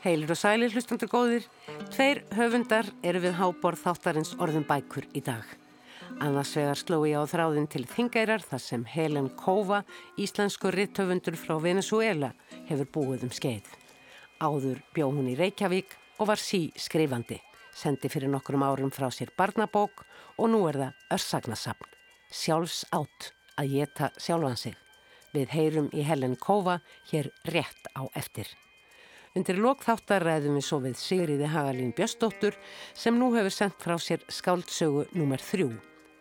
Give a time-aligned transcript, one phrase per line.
[0.00, 1.46] Heilir og sælir hlustandur góðir,
[1.92, 5.44] tveir höfundar eru við háborð þáttarins orðum bækur í dag.
[6.24, 9.82] Annars vegar sló ég á þráðin til þingærar þar sem Helen Kova,
[10.16, 12.30] íslensku ritthöfundur frá Venezuela,
[12.70, 13.68] hefur búið um skeið.
[14.40, 17.36] Áður bjó hún í Reykjavík og var sí skrifandi,
[17.76, 20.06] sendi fyrir nokkrum árum frá sér barnabók
[20.40, 21.92] og nú er það örsagnasapn,
[22.32, 24.80] sjálfs átt að geta sjálfan sig.
[25.36, 26.80] Við heyrum í Helen Kova
[27.12, 28.48] hér rétt á eftir.
[29.38, 32.56] Undir lokþáttar ræðum við svo við Sigriði Hagalín Bjöstóttur
[32.98, 35.38] sem nú hefur sendt frá sér skáldsögu nr.
[35.38, 35.68] 3.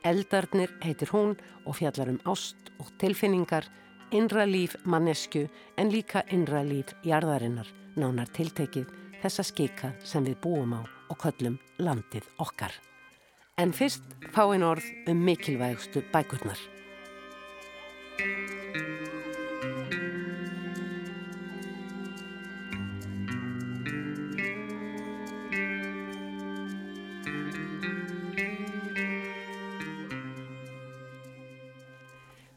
[0.05, 1.33] Eldarnir heitir hún
[1.65, 3.65] og fjallar um ást og tilfinningar,
[4.13, 5.47] innra líf mannesku
[5.81, 7.65] en líka innra líf jarðarinnar,
[7.97, 12.77] nánar tiltekið þessa skika sem við búum á og köllum landið okkar.
[13.57, 14.05] En fyrst
[14.37, 16.61] fáinn orð um mikilvægstu bækurnar.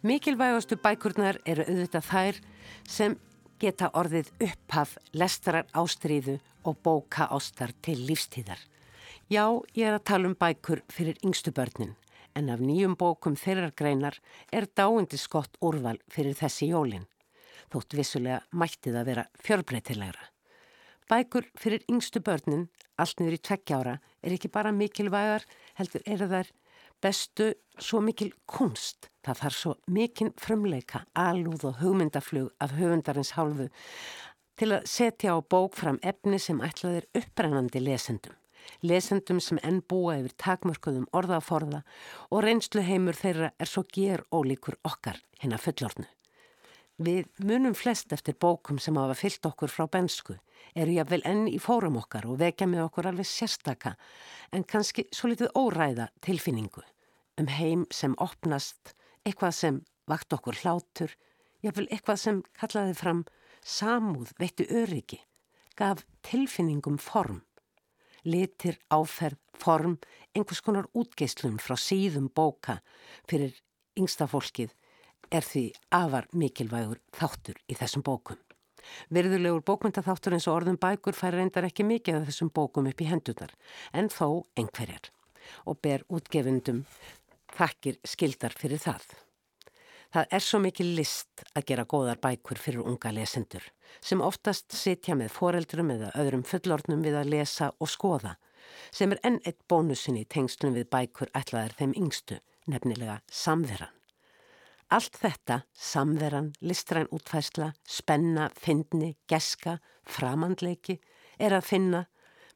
[0.03, 2.39] Mikilvægastu bækurnar eru auðvitað þær
[2.91, 3.13] sem
[3.63, 8.59] geta orðið upphaf lestrar ástríðu og bóka ástar til lífstíðar.
[9.31, 9.47] Já,
[9.79, 11.95] ég er að tala um bækur fyrir yngstu börnin
[12.35, 14.19] en af nýjum bókum þeirrar greinar
[14.51, 17.07] er dáindi skott úrval fyrir þessi jólin.
[17.71, 20.27] Þótt vissulega mætti það vera fjörbreytilegra.
[21.07, 22.67] Bækur fyrir yngstu börnin,
[22.99, 25.47] allt niður í tveggjára, er ekki bara mikilvægar,
[25.79, 26.53] heldur er þær
[26.99, 29.12] bestu svo mikil kunst.
[29.23, 33.69] Það þarf svo mikinn frumleika, alúð og hugmyndaflug af höfundarins hálfu
[34.59, 38.35] til að setja á bók fram efni sem ætlaðir upprennandi lesendum.
[38.83, 41.83] Lesendum sem enn búa yfir takmörkuðum orðaforða
[42.31, 46.09] og reynslu heimur þeirra er svo ger ólíkur okkar hinn að fullornu.
[47.03, 50.37] Við munum flest eftir bókum sem hafa fyllt okkur frá bensku,
[50.75, 53.95] eru jáfnvel enn í fórum okkar og vekja með okkur alveg sérstaka
[54.53, 56.85] en kannski svo litið óræða tilfinningu
[57.41, 58.93] um heim sem opnast,
[59.27, 61.15] eitthvað sem vakt okkur hlátur,
[61.63, 63.25] jáfnvel eitthvað sem kallaði fram
[63.63, 65.21] samúð, veitti öryggi,
[65.79, 67.43] gaf tilfinningum form,
[68.27, 69.99] litir, áferð, form,
[70.35, 72.81] einhvers konar útgeislun frá síðum bóka
[73.31, 73.55] fyrir
[73.99, 74.73] yngsta fólkið
[75.33, 78.39] er því afar mikilvægur þáttur í þessum bókum.
[79.15, 83.09] Virðulegur bókmyndaþáttur eins og orðum bækur fær reyndar ekki mikið af þessum bókum upp í
[83.09, 83.53] hendunar,
[83.95, 85.13] en þó einhverjar
[85.67, 86.83] og ber útgefundum
[87.57, 89.05] þakkir skildar fyrir það.
[90.13, 93.65] Það er svo mikil list að gera góðar bækur fyrir unga lesendur
[94.05, 98.37] sem oftast sitja með foreldrum eða öðrum fullornum við að lesa og skoða
[98.93, 103.93] sem er enn eitt bónusin í tengslum við bækur ætlaðar þeim yngstu, nefnilega samveran.
[104.93, 110.99] Allt þetta, samveran, listræn útfæsla, spenna, fyndni, geska, framandleiki,
[111.41, 112.03] er að finna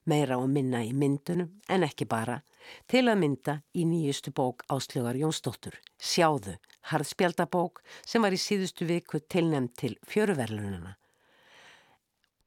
[0.05, 2.43] meira og minna í myndunum en ekki bara
[2.91, 6.57] til að mynda í nýjustu bók Áslögar Jónsdóttur, Sjáðu,
[6.91, 10.95] harðspjaldabók sem var í síðustu viku tilnæmt til fjöruverlununa.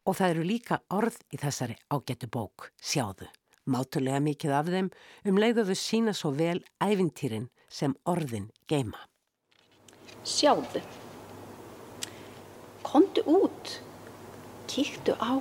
[0.08, 3.28] Og það eru líka orð í þessari ágættu bók, Sjáðu,
[3.70, 4.90] mátulega mikið af þeim
[5.30, 9.00] um leiðuðu sína svo vel ævintýrin sem orðin geima.
[10.26, 10.82] Sjáðu,
[12.84, 13.76] kontu út,
[14.68, 15.38] kíktu á,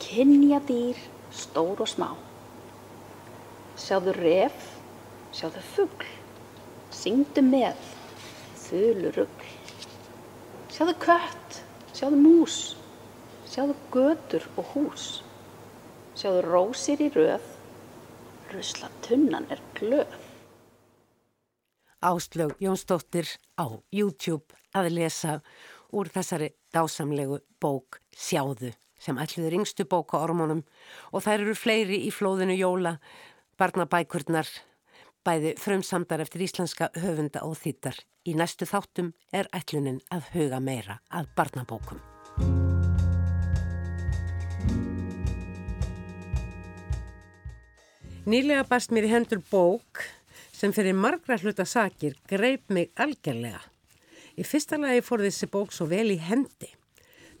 [0.00, 0.96] kynja dýr,
[1.30, 2.25] stór og smá.
[3.76, 4.56] Sjáðu ref,
[5.36, 6.06] sjáðu fuggl,
[6.96, 7.76] syngdu með,
[8.64, 9.50] þölu ruggl.
[10.72, 11.58] Sjáðu kött,
[11.92, 12.56] sjáðu mús,
[13.52, 15.04] sjáðu götur og hús.
[16.16, 17.44] Sjáðu rósir í röð,
[18.54, 20.16] rusla tunnan er glöð.
[22.00, 23.28] Áslög Jónsdóttir
[23.60, 25.38] á YouTube að lesa
[25.92, 30.62] úr þessari dásamlegu bók Sjáðu sem allir yngstu bóka ormonum
[31.12, 32.96] og þær eru fleiri í flóðinu jóla
[33.58, 34.48] barnabækurnar,
[35.26, 37.98] bæði frumsamdar eftir íslenska höfunda og þýttar.
[38.26, 42.00] Í næstu þáttum er ætlunin að huga meira að barnabókum.
[48.26, 50.02] Nýlega barst mér í hendur bók
[50.50, 53.60] sem fyrir margra hluta sakir greip mig algjörlega.
[54.36, 56.72] Í fyrsta lagi fór þessi bók svo vel í hendi.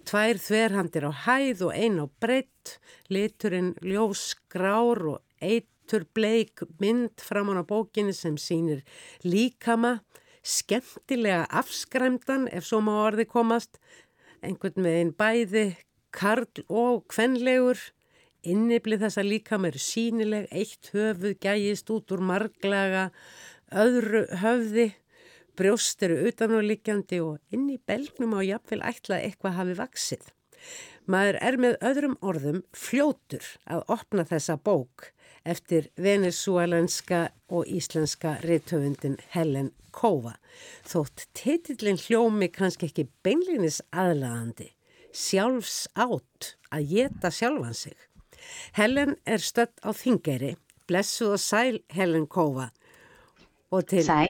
[0.06, 2.76] Tvær þverhandir á hæð og ein á breytt,
[3.10, 5.66] liturinn ljós grár og eitt
[6.16, 8.82] bleik mynd framann á bókinni sem sínir
[9.22, 10.00] líkama,
[10.42, 13.80] skemmtilega afskræmdan ef svo má orði komast,
[14.42, 15.66] einhvern veginn bæði,
[16.14, 17.78] karl og kvenlegur,
[18.46, 23.10] inniblið þessa líkama eru sínileg, eitt höfuð gæjist út úr marglaga,
[23.74, 24.92] öðru höfði,
[25.56, 30.32] brjóst eru utanúrlikjandi og inn í belgnum á jafnvel ætla eitthvað hafi vaksið.
[31.06, 35.10] Maður er með öðrum orðum fljótur að opna þessa bók
[35.46, 40.34] eftir venezuelenska og íslenska rithöfundin Helen Kova.
[40.84, 44.72] Þótt titillin hljómi kannski ekki beinlinis aðlagandi,
[45.14, 47.96] sjálfs átt að geta sjálfan sig.
[48.76, 50.56] Helen er stött á þingeri,
[50.86, 52.70] blessuð og sæl Helen Kova
[53.70, 54.28] og til Sæl.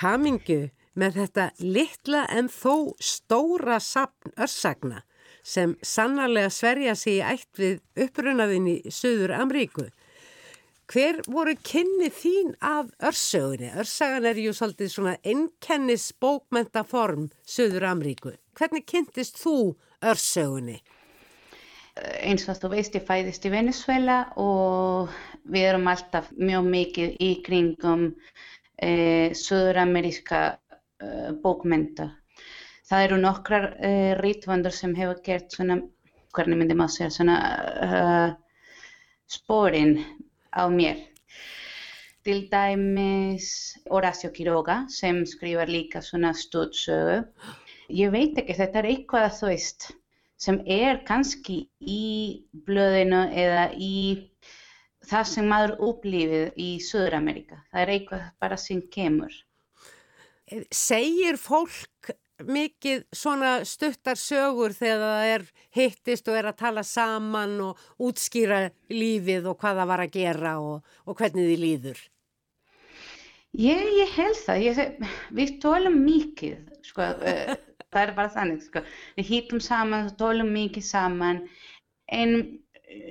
[0.00, 0.68] hamingu
[0.98, 5.02] með þetta litla en þó stóra sapn örsagna
[5.42, 9.86] sem sannarlega sverja sig í ætt við upprunaðin í Suður Amríku.
[10.88, 13.68] Hver voru kynni þín af örsögunni?
[13.76, 18.30] Örsagan er ju svolítið svona einnkennis bókmentaform Suður Amríku.
[18.56, 20.78] Hvernig kynntist þú örsögunni?
[22.24, 25.12] Eins og þú veist, ég fæðist í Venezuela og
[25.44, 28.06] við erum alltaf mjög mikið í kringum
[28.80, 28.92] e,
[29.36, 31.10] söður-ameríska e,
[31.42, 32.14] bókmenta.
[32.88, 33.92] Það eru nokkrar e,
[34.22, 35.82] rítvöndur sem hefur gert svona,
[36.32, 37.36] hvernig myndi maður segja, svona
[37.88, 38.32] uh,
[39.28, 39.98] spórin
[40.58, 40.98] á mér.
[42.26, 47.22] Til dæmis Horacio Quiroga sem skrifar líka svona stúdsögu.
[47.88, 49.90] Ég veit ekki, þetta er eitthvað að þú veist
[50.38, 52.04] sem er kannski í
[52.66, 53.94] blöðinu eða í
[55.08, 57.62] það sem maður upplifið í Söður-Amerika.
[57.72, 59.34] Það er eitthvað bara sem kemur.
[60.72, 62.12] Segir fólk
[62.46, 65.46] mikið svona stuttar sögur þegar það er
[65.78, 70.54] hittist og er að tala saman og útskýra lífið og hvað það var að gera
[70.62, 72.04] og, og hvernig þið líður?
[73.56, 74.62] Ég, ég held það.
[74.62, 77.54] Ég, við tólum mikið, sko, uh,
[77.90, 78.84] það er bara þannig, sko.
[79.16, 81.42] Við hittum saman, tólum mikið saman,
[82.12, 82.36] en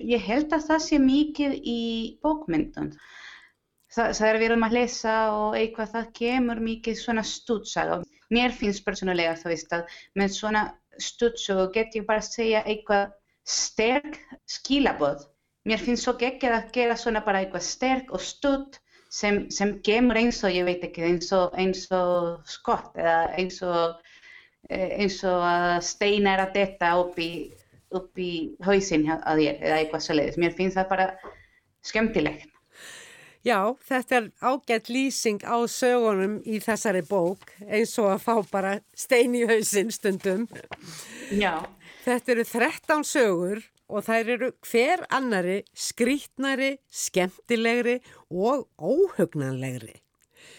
[0.08, 1.80] ég held að það sé mikið í
[2.24, 2.94] bókmyndun.
[3.94, 8.02] Það, það er við erum að lesa og eitthvað það kemur mikið svona stúdsaga.
[8.34, 10.64] Mér finnst persónulega þú veist að með svona
[11.00, 13.14] stúdsaga get ég bara að segja eitthvað
[13.48, 14.18] sterk
[14.50, 15.24] skilabóð.
[15.68, 18.80] Mér finnst svo ekki að gera svona bara eitthvað sterk og stúd
[19.10, 23.62] sem, sem kemur eins og ég veit ekki eins og, eins og skott eða eins
[23.64, 23.96] og,
[24.72, 27.32] eins og að steina er að detta upp í,
[27.96, 28.32] upp í
[28.68, 30.40] hausinn að þér eða eitthvað svo leiðis.
[30.44, 31.10] Mér finnst það bara
[31.88, 32.57] skemmtilegt.
[33.48, 38.74] Já, þetta er ágætt lýsing á sögunum í þessari bók eins og að fá bara
[38.92, 40.50] stein í hausinn stundum.
[41.32, 41.64] Já.
[42.04, 49.96] Þetta eru 13 sögur og þær eru hver annari skrítnari, skemmtilegri og óhugnanlegri.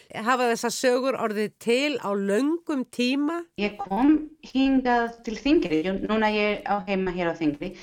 [0.08, 3.42] Hafa þessar sögur orðið til á löngum tíma?
[3.60, 7.74] Ég kom hingað til Þingri, núna ég er á heima hér á Þingri.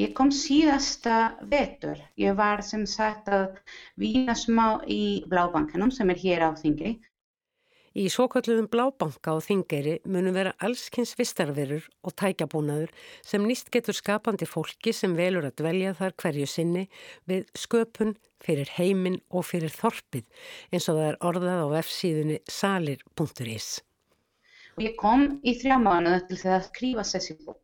[0.00, 1.98] Ég kom síðasta vetur.
[2.16, 3.58] Ég var sem sagt að
[4.00, 6.96] vína smá í Blábankanum sem er hér á Þingri.
[7.92, 14.48] Í svokvöldluðum Blábanka og Þingeri munum vera allskynns vistarverur og tækjabúnaður sem nýst getur skapandi
[14.48, 16.86] fólki sem velur að dvelja þar hverju sinni
[17.28, 20.24] við sköpun fyrir heiminn og fyrir þorpið
[20.72, 23.68] eins og það er orðað á F-síðunni salir.is.
[24.80, 27.60] Ég kom í þrjá mánuða til það að skrifa þessi bók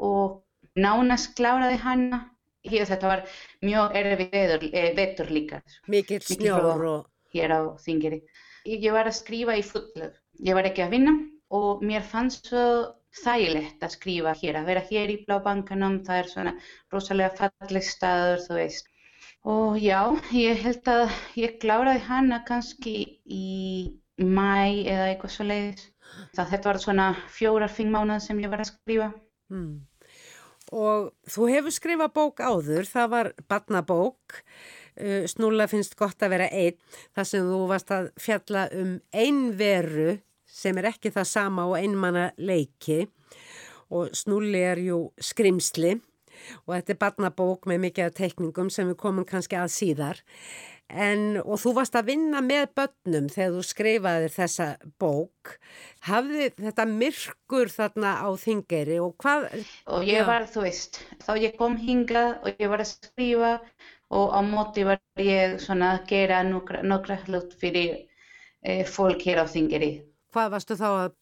[0.00, 0.40] og
[0.78, 2.22] nánast kláraði hana.
[2.62, 3.24] Hér þetta var
[3.66, 5.62] mjög erfið vetur, vetur líka.
[5.90, 7.06] Mikið snjór og...
[7.34, 8.20] Hér á Þingeri.
[8.68, 10.14] Ég var að skrifa í fullöf.
[10.38, 11.14] Ég var ekki að vinna
[11.52, 12.64] og mér fannst svo
[13.22, 16.52] þægilegt að skrifa hér, að vera hér í Blábankanum, það er svona
[16.92, 18.88] rosalega falleg staður, þú veist.
[19.52, 20.00] Og já,
[20.36, 22.94] ég held að ég kláraði hana kannski
[23.26, 25.88] í mæ eða eitthvað svo leiðis.
[26.36, 29.08] Það þetta var svona fjórar, fimm mánuð sem ég var að skrifa.
[29.52, 29.80] Hmm.
[30.72, 34.38] Og þú hefur skrifað bók áður, það var badnabók,
[34.96, 36.78] uh, Snúla finnst gott að vera einn,
[37.16, 40.16] þar sem þú varst að fjalla um einveru
[40.52, 43.06] sem er ekki það sama og einmanna leiki
[43.92, 45.98] og Snúli er jú skrimsli.
[46.66, 50.22] Og þetta er badnabók með mikið af teikningum sem við komum kannski að síðar.
[50.92, 54.66] En, og þú varst að vinna með börnum þegar þú skrifaðir þessa
[55.00, 55.54] bók.
[56.04, 59.48] Hafði þetta myrkur þarna á þingeri og hvað?
[59.88, 63.52] Og ég var, þú veist, þá ég kom hingað og ég var að skrifa
[64.12, 68.02] og á móti var ég svona að gera nokkra, nokkra hlut fyrir
[68.60, 69.94] e, fólk hér á þingeri.
[70.32, 71.16] Hvað varstu þá að?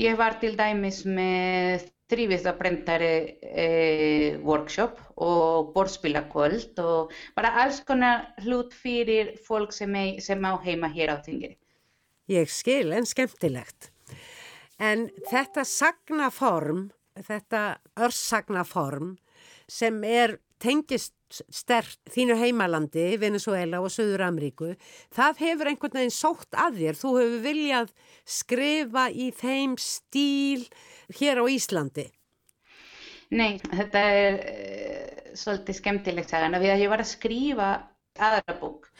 [0.00, 8.74] Ég var til dæmis með þrýviðabrendari eh, workshop og borðspilakvöld og bara alls konar hlut
[8.76, 11.56] fyrir fólk sem, er, sem á heima hér á Þingri.
[12.30, 13.90] Ég skil en skemmtilegt.
[14.78, 16.88] En þetta sagnaform,
[17.26, 19.14] þetta örsagnaform
[19.70, 21.14] sem er tengist
[21.50, 24.74] stert þínu heimalandi, Venezuela og Suður Amríku,
[25.14, 27.00] það hefur einhvern veginn sótt að þér.
[27.00, 27.90] Þú hefur viljað
[28.36, 30.66] skrifa í þeim stíl
[31.14, 32.06] hér á Íslandi.
[33.36, 36.58] Nei, þetta er uh, svolítið skemmtilegt sagan.
[36.62, 37.70] Við að ég var að skrifa
[38.16, 38.90] aðra bók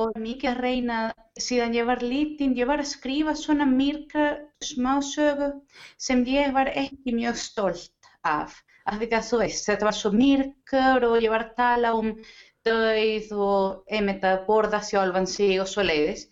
[0.00, 0.98] og mikið að reyna,
[1.40, 4.26] síðan ég var lítinn, ég var að skrifa svona myrka
[4.62, 5.50] smásögu
[5.98, 8.54] sem ég var ekki mjög stolt af.
[8.86, 12.14] Af því að þú veist, þetta var svo myrkur og ég var að tala um
[12.66, 16.26] döið og einmitt að borða sjálfan sig og svo leiðis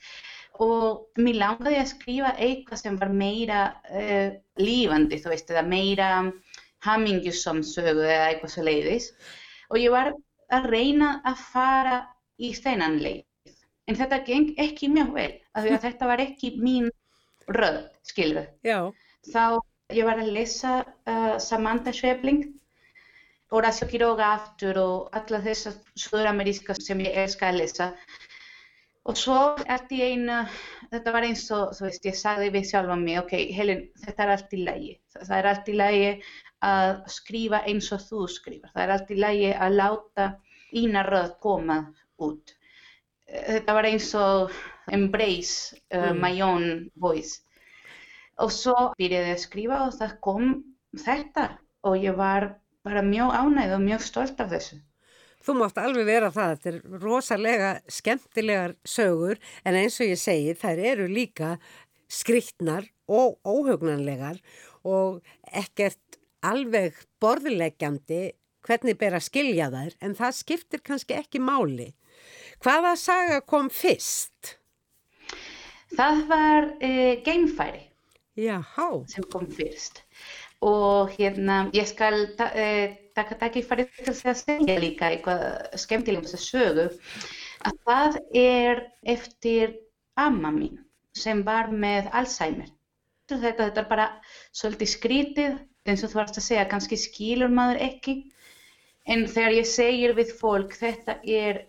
[0.64, 3.60] og mér langaði að skrifa eitthvað sem var meira
[3.94, 6.10] uh, lífandi, þú veist, eða meira
[6.86, 9.08] hamingjusam sögu eða eitthvað svo leiðis
[9.68, 10.12] og ég var
[10.54, 11.96] að reyna að fara
[12.38, 13.24] í þennan leið.
[13.88, 16.88] En þetta geng ekki mjög vel, af því að þetta var ekki mín
[17.56, 18.44] röð, skilðu.
[19.32, 19.42] Þá
[19.96, 22.42] ég var að lesa uh, Samantha Schweblin,
[23.48, 27.86] Horacio Quiroga aftur og alla þessar söðurameríska sem ég elska að lesa.
[29.08, 29.36] Og svo
[29.72, 30.42] allt í einu,
[30.92, 34.32] þetta var eins og, þú veist, ég sagði við sjálfa mig, ok, Helen, þetta er
[34.34, 34.90] allt í lagi.
[35.16, 36.10] Það er allt í lagi
[36.68, 38.72] að skrifa eins og þú skrifar.
[38.74, 40.26] Það er allt í lagi að láta
[40.76, 41.78] ína röð koma
[42.20, 42.52] út.
[43.28, 44.52] Þetta var eins og
[44.92, 46.20] embrace uh, Mm.
[46.20, 47.40] my own voice.
[48.38, 50.52] Og svo byrjaði ég að skrifa og það kom
[50.96, 51.48] þetta
[51.88, 52.50] og ég var
[52.84, 54.78] bara mjög ánægð og mjög stolt af þessu.
[55.48, 60.52] Þú mátt alveg vera það, þetta er rosalega skemmtilegar sögur en eins og ég segi
[60.60, 61.54] þær eru líka
[62.12, 64.42] skriktnar og óhugnanlegar
[64.84, 68.20] og ekkert alveg borðleggjandi
[68.68, 71.94] hvernig ber að skilja þær en það skiptir kannski ekki máli.
[72.60, 74.58] Hvaða saga kom fyrst?
[75.96, 77.86] Það var uh, geimfæri
[78.36, 80.04] Jáhá, sem kom fyrst
[80.60, 85.44] og hérna ég skal uh, taka tækifæri til þess að segja líka eitthvað
[85.84, 86.88] skemmtilega um þessa sögu
[87.68, 88.82] að það er
[89.14, 89.76] eftir
[90.18, 90.78] amma mín
[91.18, 92.70] sem var með Alzheimer.
[93.28, 94.06] Þetta, þetta er bara
[94.56, 95.56] svolítið skrítið
[95.88, 98.14] eins og þú varst að segja, kannski skilur maður ekki
[99.08, 101.64] en þegar ég segir við fólk þetta er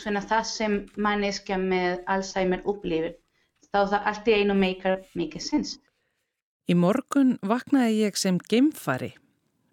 [0.00, 3.16] svona það sem manneskja með Alzheimer upplifir
[3.72, 5.76] þá það allt í einu meikar mikið sens.
[6.68, 9.14] Í morgun vaknaði ég sem geimfari.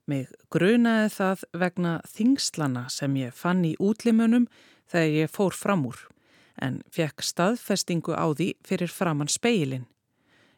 [0.10, 4.48] Mig grunaði það vegna þingslana sem ég fann í útlimunum
[4.90, 6.00] þegar ég fór fram úr,
[6.58, 9.86] en fekk staðfestingu á því fyrir framann speilin.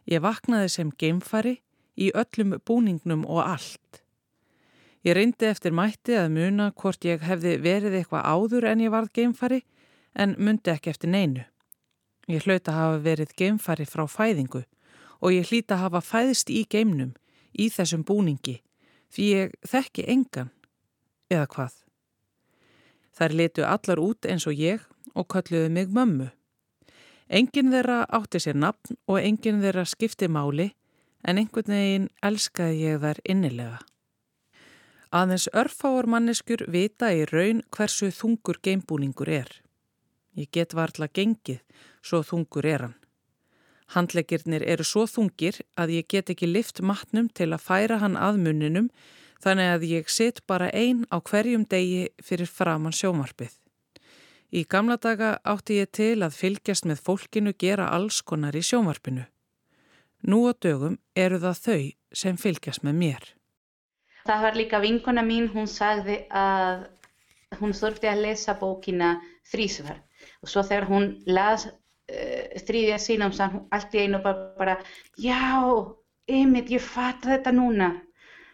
[0.08, 1.58] Ég vaknaði sem geimfari
[2.00, 4.02] í öllum búningnum og allt.
[5.04, 9.12] Ég reyndi eftir mætti að muna hvort ég hefði verið eitthvað áður en ég varð
[9.18, 9.62] geimfari,
[10.16, 11.44] en myndi ekki eftir neinu.
[12.32, 14.64] Ég hlaut að hafa verið geimfari frá fæðingu
[15.22, 17.16] og ég hlýta hafa fæðist í geimnum,
[17.52, 18.62] í þessum búningi,
[19.12, 20.52] því ég þekki engan,
[21.32, 21.78] eða hvað.
[23.18, 26.30] Þær letu allar út eins og ég og kölluðu mig mömmu.
[27.32, 30.72] Engin þeirra átti sér nafn og engin þeirra skipti máli,
[31.24, 33.80] en einhvern veginn elskaði ég þær innilega.
[35.12, 39.52] Aðeins örfáar manneskur vita í raun hversu þungur geimbúningur er.
[40.40, 41.60] Ég get varla gengið,
[42.00, 43.01] svo þungur er hann.
[43.92, 48.40] Handleggirnir eru svo þungir að ég get ekki lift matnum til að færa hann að
[48.46, 48.88] munninum
[49.44, 53.52] þannig að ég sitt bara ein á hverjum degi fyrir framann sjómarpið.
[54.52, 59.26] Í gamla daga átti ég til að fylgjast með fólkinu gera alls konar í sjómarpinu.
[60.28, 61.84] Nú á dögum eru það þau
[62.24, 63.24] sem fylgjast með mér.
[64.28, 66.84] Það var líka vinkona mín, hún sagði að
[67.60, 69.16] hún þurfti að lesa bókina
[69.52, 69.98] þrísvar
[70.44, 71.66] og svo þegar hún las
[72.68, 74.78] þriðja sínum sann hún allt í einu bara, bara
[75.18, 75.40] já,
[76.30, 77.92] einmitt, ég fatt þetta núna.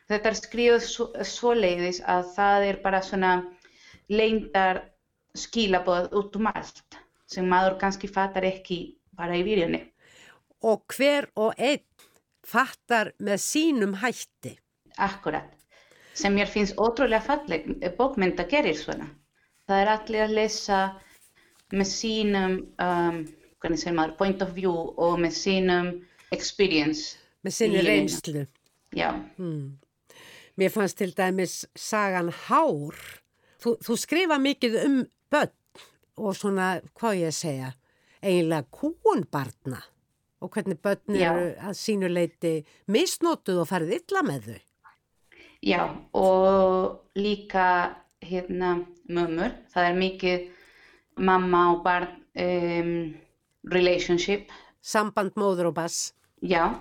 [0.08, 3.34] Þetta er skrifað svo, svoleiðis að það er bara svona
[4.08, 4.86] leyndar
[5.36, 8.80] skilabóð út um allt sem maður kannski fattar ekki
[9.18, 9.84] bara í virjunni.
[10.64, 11.84] og hver og einn
[12.48, 14.56] fattar með sínum hætti.
[14.98, 15.52] Akkurat.
[16.18, 19.10] Sem mér finnst ótrúlega falleg bókmynd að gerir svona.
[19.68, 20.80] Það er allir að lesa
[21.76, 23.20] með sínum, um,
[23.62, 25.92] hvernig segir maður, point of view og með sínum
[26.32, 27.18] experience.
[27.44, 27.84] Með lífinu.
[27.88, 28.48] reynslu.
[28.96, 29.78] Já, Hmm.
[30.58, 32.96] Mér fannst til dæmis sagan Hár.
[33.62, 34.96] Þú, þú skrifa mikið um
[35.32, 35.52] börn
[36.18, 37.74] og svona, hvað ég segja,
[38.24, 39.84] eiginlega kúunbarna
[40.42, 44.60] og hvernig börn eru að sínu leiti misnotuð og farið illa með þau.
[45.62, 45.84] já,
[46.14, 49.52] og líka hérna mömmur.
[49.74, 50.50] Það er mikið
[51.18, 53.16] mamma og barn um,
[53.74, 54.51] relationship
[54.88, 56.12] Samband móður og bass.
[56.45, 56.77] Já,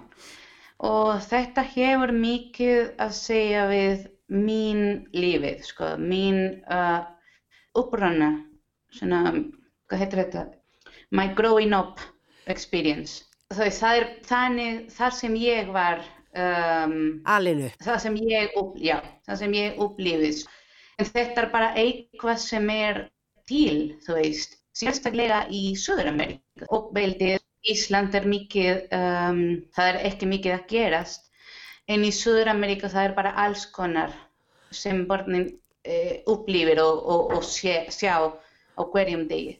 [0.84, 4.82] og þetta hefur mikið að segja við mín
[5.16, 6.38] lífið, sko, mín
[6.70, 7.06] uh,
[7.78, 8.30] upprana,
[8.94, 9.22] svona,
[9.88, 10.44] hvað heitir þetta?
[11.10, 12.02] My growing up
[12.52, 13.24] experience.
[13.54, 16.96] Það, það er þannig, þar sem ég var um,
[17.30, 17.70] Alinu.
[17.82, 20.44] það sem ég, upp, já, það sem ég upplifis.
[20.98, 23.02] En þetta er bara eitthvað sem er
[23.50, 26.68] til, þú veist, sérstaklega í Suður-Amerika.
[26.70, 29.40] Uppveldið, Ísland er mikið, um,
[29.74, 31.30] það er ekki mikið að gerast,
[31.90, 34.14] en í Suður-Amerika það er bara alls konar
[34.74, 38.14] sem börnin uh, upplifir og, og, og sjá, sjá
[38.76, 39.56] á hverjum degi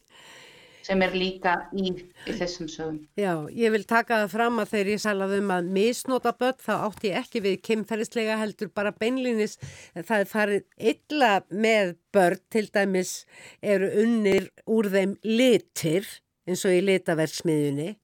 [0.87, 1.91] sem er líka í,
[2.27, 3.01] í þessum sögum.
[3.19, 6.73] Já, ég vil taka það fram að þegar ég salaði um að misnota börn þá
[6.77, 9.59] átti ég ekki við kemferðislega heldur bara beinlinis
[9.97, 13.15] það er farið illa með börn til dæmis
[13.75, 16.07] eru unnir úr þeim litir
[16.47, 17.95] eins og í litaverksmiðjunni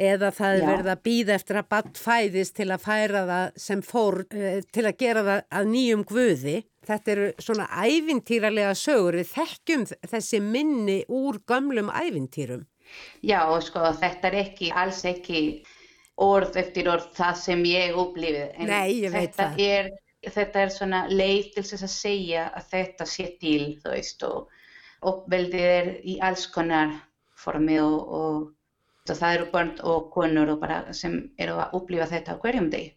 [0.00, 3.82] eða það er verið að býða eftir að bann fæðist til að færa það sem
[3.86, 6.56] fór eh, til að gera það að nýjum guði.
[6.84, 12.66] Þetta eru svona ævintýralega sögur, við þekkjum þessi minni úr gömlum ævintýrum.
[13.24, 15.44] Já, og sko þetta er ekki, alls ekki
[16.20, 18.58] orð eftir orð það sem ég upplifið.
[18.68, 19.62] Nei, ég veit það.
[19.64, 19.88] Er,
[20.26, 25.08] þetta er svona leið til þess að segja að þetta sé til, þú veist, og
[25.08, 26.92] uppveldið er í alls konar
[27.38, 28.53] formi og, og
[29.12, 30.62] það eru börn og konur og
[30.96, 32.94] sem eru að upplifa þetta á hverjum degi.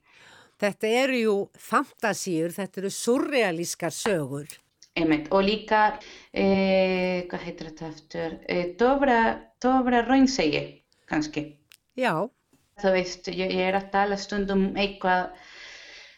[0.58, 4.48] Þetta eru jú fantasíur, þetta eru surrealískar sögur.
[4.98, 5.28] Einmitt.
[5.32, 6.00] Og líka,
[6.34, 11.58] eh, hvað heitir þetta eftir, eh, dofra, dofra raunsegi, kannski.
[11.96, 12.30] Já,
[12.78, 15.32] Þú veist, ég, ég er að tala stundum um eitthvað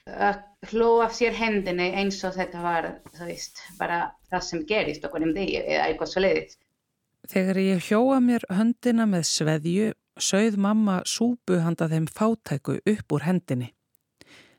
[0.05, 0.41] að
[0.73, 5.33] hlóa sér hendinni eins og þetta var, þú veist, bara það sem gerist okkur um
[5.37, 6.59] degi eða eitthvað svo leiðist.
[7.29, 13.25] Þegar ég hjóa mér höndina með sveðju, sögð mamma súpu handa þeim fátæku upp úr
[13.27, 13.67] hendinni.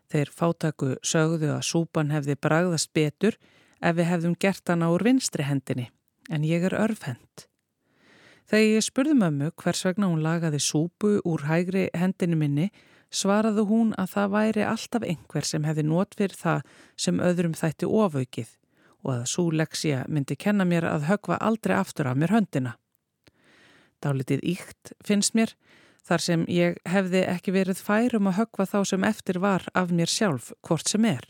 [0.06, 3.40] Þeir fátæku sögðu að súpan hefði bragðast betur
[3.82, 5.88] ef við hefðum gert hana úr vinstri hendinni,
[6.30, 7.48] en ég er örfhend.
[8.46, 12.70] Þegar ég spurði mömmu hvers vegna hún lagaði súpu úr hægri hendinni minni,
[13.10, 16.62] svaraði hún að það væri alltaf einhver sem hefði nót fyrir það
[16.94, 18.59] sem öðrum þætti ofaukið
[19.04, 22.76] og að svo leksja myndi kenna mér að högva aldrei aftur af mér höndina.
[24.00, 25.54] Dálitið íkt finnst mér
[26.06, 30.10] þar sem ég hefði ekki verið færum að högva þá sem eftir var af mér
[30.10, 31.26] sjálf hvort sem er.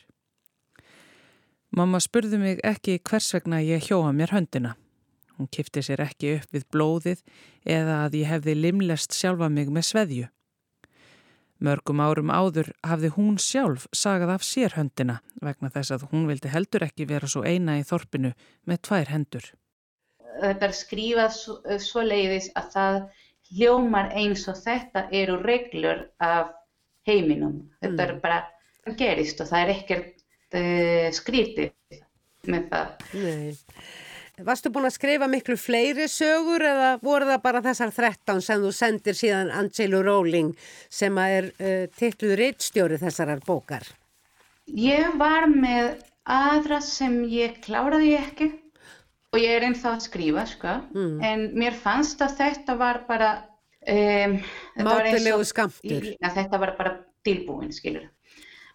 [1.71, 4.75] Mamma spurði mig ekki hvers vegna ég hjóa mér höndina.
[5.39, 7.23] Hún kifti sér ekki upp við blóðið
[7.65, 10.27] eða að ég hefði limlest sjálfa mig með sveðju.
[11.61, 16.53] Mörgum árum áður hafði hún sjálf sagað af sér höndina vegna þess að hún vildi
[16.53, 18.33] heldur ekki vera svo eina í þorpinu
[18.69, 19.51] með tvær hendur.
[20.41, 23.01] Þetta er skrifað svo, svo leiðis að það
[23.51, 26.55] hljómar eins og þetta eru reglur af
[27.09, 27.59] heiminum.
[27.83, 28.41] Þetta er bara,
[28.87, 30.15] það gerist og það er ekkert
[30.57, 32.01] uh, skrítið
[32.49, 32.95] með það.
[33.21, 33.59] nei.
[34.47, 38.71] Varstu búin að skrifa miklu fleiri sögur eða voru það bara þessar 13 sem þú
[38.75, 40.55] sendir síðan Angelo Rowling
[40.89, 43.85] sem er uh, titluð reittstjóri þessarar bókar?
[44.71, 45.99] Ég var með
[46.31, 48.51] aðra sem ég kláraði ekki
[49.31, 50.77] og ég er ennþá að skrifa, sko.
[50.95, 51.19] Mm.
[51.27, 53.31] En mér fannst að þetta var bara...
[53.89, 54.39] Um.
[56.11, 56.95] Í- að þetta var bara
[57.27, 58.09] tilbúin, skilur.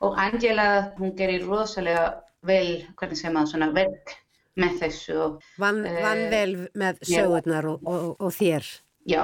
[0.03, 2.07] Og Angela, hún gerir rosalega
[2.45, 4.15] vel, hvernig segir maður, svona verk
[4.57, 5.39] með þessu.
[5.61, 8.63] Vann Eh, van vel með sögurnar og, og, og þér.
[9.05, 9.23] Já,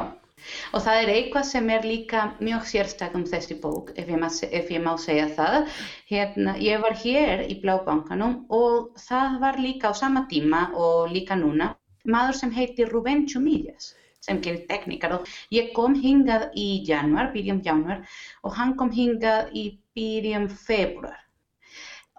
[0.74, 4.50] og það er eitthvað sem er líka mjög sérstak um þessi bók, ef ég, se-
[4.52, 5.70] ef ég má segja það.
[6.10, 11.36] Hérna, ég var hér í Blábankanum og það var líka á sama tíma og líka
[11.40, 17.32] núna maður sem heitir Rubén Chumillas sem gerir tekníkar og ég kom hingað í januar,
[17.34, 18.04] byrjum januar
[18.44, 21.18] og hann kom hingað í byrjum februar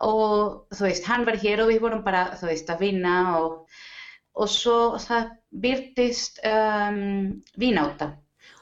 [0.03, 3.79] og þú veist, hann var hér og við vorum bara, þú veist, að vinna og,
[4.35, 5.31] og svo það
[5.63, 8.13] byrtist um, vináta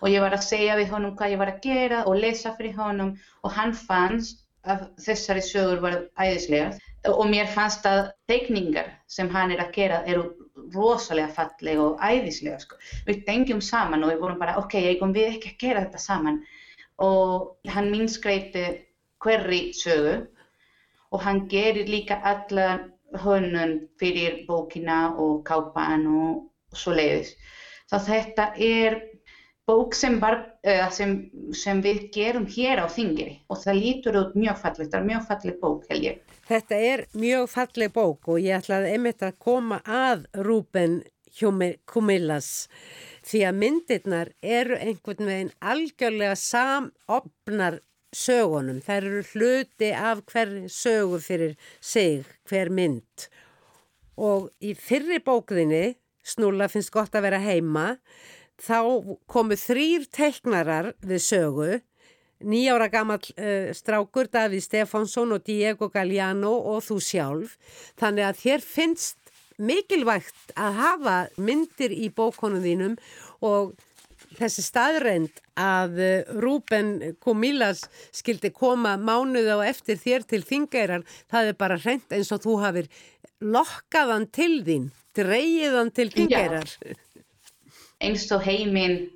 [0.00, 2.76] og ég var að segja við honum hvað ég var að gera og lesa fyrir
[2.79, 3.12] honum
[3.44, 6.79] og hann fannst að þessari sögur var æðislegar.
[7.09, 10.26] Og mér fannst að teikningar sem hann er að gera eru
[10.74, 12.76] rosalega fallega og æðislega sko.
[13.07, 16.42] Við tengjum saman og við vorum bara ok, eigum við ekki að gera þetta saman?
[17.00, 18.66] Og hann minnskreiti
[19.24, 20.18] hverri sögu
[21.11, 22.79] og hann gerir líka alla
[23.25, 27.35] hönnun fyrir bókina og kápan og svo leiðis.
[27.90, 29.01] þá þetta er
[29.66, 31.14] bók sem, var, uh, sem,
[31.55, 35.25] sem við gerum hér á þingiri og það lítur út mjög fallið, það er mjög
[35.29, 36.20] fallið bók held ég.
[36.51, 41.01] Þetta er mjög falleg bók og ég ætlaði einmitt að koma að Rúben
[41.87, 42.68] Kumillas
[43.27, 47.79] því að myndirnar eru einhvern veginn algjörlega samopnar
[48.16, 48.81] sögunum.
[48.85, 53.29] Það eru hluti af hver sögu fyrir sig, hver mynd.
[54.20, 55.96] Og í fyrri bókðinni,
[56.27, 57.94] Snúla finnst gott að vera heima,
[58.61, 58.81] þá
[59.31, 61.70] komu þrýr teiknarar við sögu,
[62.40, 67.57] nýjára gammal uh, strákur Davíð Stefánsson og Diego Galliano og þú sjálf.
[68.01, 72.96] Þannig að þér finnst mikilvægt að hafa myndir í bókonum þínum
[73.44, 73.75] og
[74.38, 81.52] þessi staðreind að uh, Rúben Komílas skildi koma mánuð á eftir þér til þingeirar, það
[81.52, 82.90] er bara hreint eins og þú hafir
[83.40, 86.74] lokkaðan til þín, dreyjiðan til þingeirar.
[88.00, 89.09] Eins og heiminn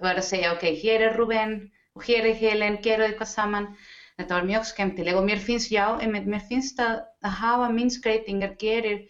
[0.00, 1.56] var að segja, ok, hér er Rúben
[1.96, 3.72] og hér er Helen, gera eitthvað saman.
[4.20, 8.52] Þetta var mjög skemmtileg og mér finnst, já, einmitt, mér finnst að, að hafa minnskreitingar
[8.60, 9.06] gerir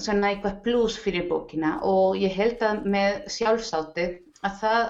[0.00, 4.16] svona eitthvað pluss fyrir bókina og ég held að með sjálfsáttið
[4.46, 4.82] að það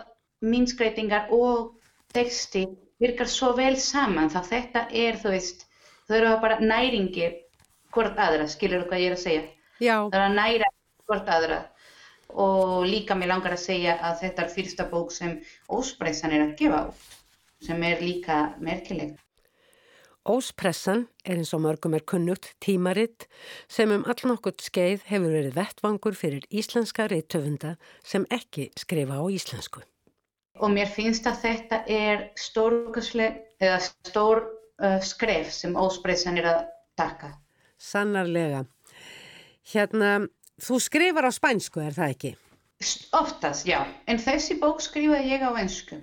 [0.51, 1.75] minnskreitingar og
[2.15, 2.65] texti
[3.01, 5.67] virkar svo vel saman þá þetta er, þú veist,
[6.09, 7.39] þau eru bara næringir
[7.95, 9.45] hvort aðra, skilur þú hvað ég er að segja?
[9.81, 9.97] Já.
[10.11, 10.73] Það er að næra
[11.09, 11.61] hvort aðra
[12.31, 15.39] og líka mér langar að segja að þetta er fyrsta bók sem
[15.73, 17.09] Óspressan er að gefa út,
[17.67, 19.17] sem er líka merkileg.
[20.29, 23.27] Óspressan er eins og mörgum er kunnugt tímaritt
[23.69, 29.81] sem um allnokkurt skeið hefur verið vettvangur fyrir íslenska reittöfunda sem ekki skrifa á íslensku.
[30.61, 32.77] Og mér finnst að þetta er stór
[34.45, 36.61] uh, skref sem Óspressan er að
[37.01, 37.33] taka.
[37.81, 38.67] Sannarlega.
[39.73, 40.29] Hérna,
[40.61, 42.31] Þú skrifar á spænsku, er það ekki?
[43.17, 43.81] Oftast, já.
[44.09, 45.97] En þessi bók skrifaði ég á ennsku.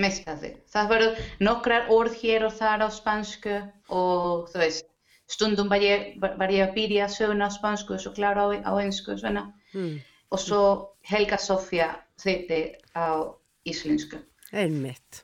[0.00, 0.50] Mest af því.
[0.72, 1.10] Það voru
[1.46, 3.54] nokkrar orð hér og þar á spænsku
[3.94, 4.88] og þú veist,
[5.30, 8.72] stundum var ég, var ég að byrja söguna á spænsku og svo klára á, á
[8.82, 9.46] ennsku svona.
[9.74, 10.00] Mm.
[10.34, 10.62] Og svo
[11.06, 12.60] Helga Sofja þeiti
[12.98, 13.22] á
[13.68, 14.18] íslensku.
[14.50, 15.22] Einmitt.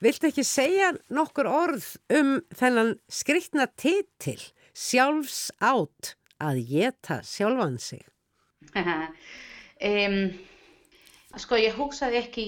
[0.00, 4.40] Viltu ekki segja nokkur orð um þennan skriktna titil,
[4.72, 6.16] sjálfs átt?
[6.42, 8.04] að geta sjálfan sig?
[9.90, 10.18] um,
[11.40, 12.46] sko ég hugsaði ekki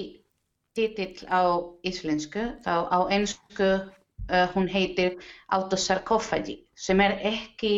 [0.77, 1.41] titill á
[1.89, 5.17] íslensku, þá á ennsku uh, hún heitir
[5.49, 7.75] autosarkofagi sem er ekki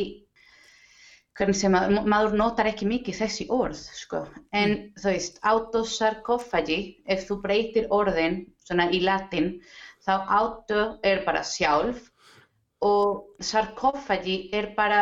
[1.38, 4.86] hvernig sem að maður notar ekki mikið þessi orð sko en mm.
[4.98, 9.52] þú veist autosarkofagi ef þú breytir orðin svona í latin
[10.02, 12.08] þá auto er bara sjálf
[12.84, 15.00] og sarkofagi er bara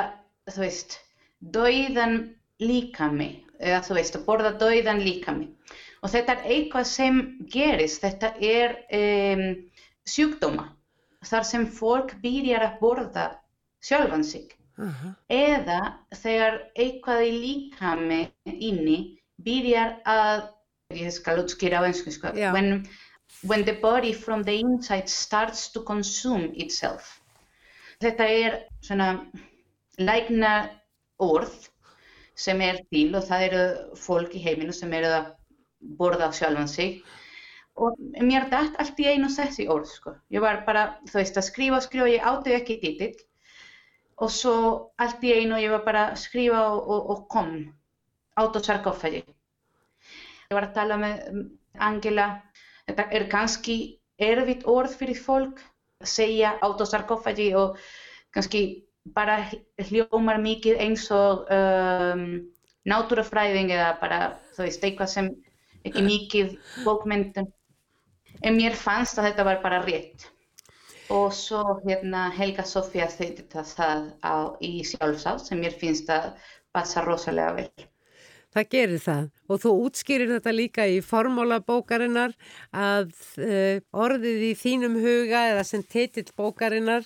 [0.48, 0.96] þú veist,
[1.40, 2.16] dauðan
[2.62, 3.28] líkami,
[3.60, 5.50] eða þú veist, borða dauðan líkami.
[6.04, 7.20] Og þetta er eitthvað sem
[7.52, 9.44] gerist, þetta er um,
[10.06, 10.68] sjúkdóma,
[11.26, 13.26] þar sem fólk byrjar að borða
[13.84, 14.52] sjálfan sig.
[14.76, 15.14] Uh -huh.
[15.32, 15.80] Eða
[16.12, 18.98] þegar eitthvað í líkami inni
[19.42, 20.48] byrjar að,
[20.92, 22.52] ég skal útskýra á einsku, sko, yeah.
[22.52, 22.86] when,
[23.42, 27.20] when the body from the inside starts to consume itself.
[28.00, 29.26] Þetta er svona
[29.98, 30.68] lækna
[31.18, 31.70] orð
[32.36, 35.30] sem er til og það eru fólk í heiminu sem eru að
[35.80, 37.00] borða sjálfan sig
[37.76, 40.14] og mér dætt allt í einu þessi orð sko.
[40.32, 43.16] Ég var bara, þú veist, að skrifa og skrifa, ég átti ekki titill
[44.24, 44.56] og svo
[44.96, 47.52] allt í einu ég var bara að skrifa og, og, og kom
[48.40, 49.22] autosarkofagi.
[50.48, 51.44] Ég var að tala með
[51.84, 52.26] Angela,
[52.88, 53.76] þetta er kannski
[54.16, 55.60] erfitt orð fyrir fólk
[56.00, 57.76] að segja autosarkofagi og
[58.32, 58.62] kannski
[59.14, 59.38] bara
[59.90, 62.24] hljómar mikið eins og um,
[62.88, 64.20] náttúrufræðing eða bara
[64.56, 65.30] þú veist eitthvað sem
[65.84, 67.50] ekki mikið bókmyndun
[68.42, 70.30] en mér fannst að þetta var bara rétt.
[71.12, 76.32] Og svo hérna Helga Sofía þeiti það á, í sjálfsátt sem mér finnst að
[76.74, 77.86] passa rosalega vel.
[78.56, 79.24] Það gerir það.
[79.52, 82.32] Og þú útskýrir þetta líka í formóla bókarinnar
[82.72, 87.04] að uh, orðið í þínum huga eða sem titill bókarinnar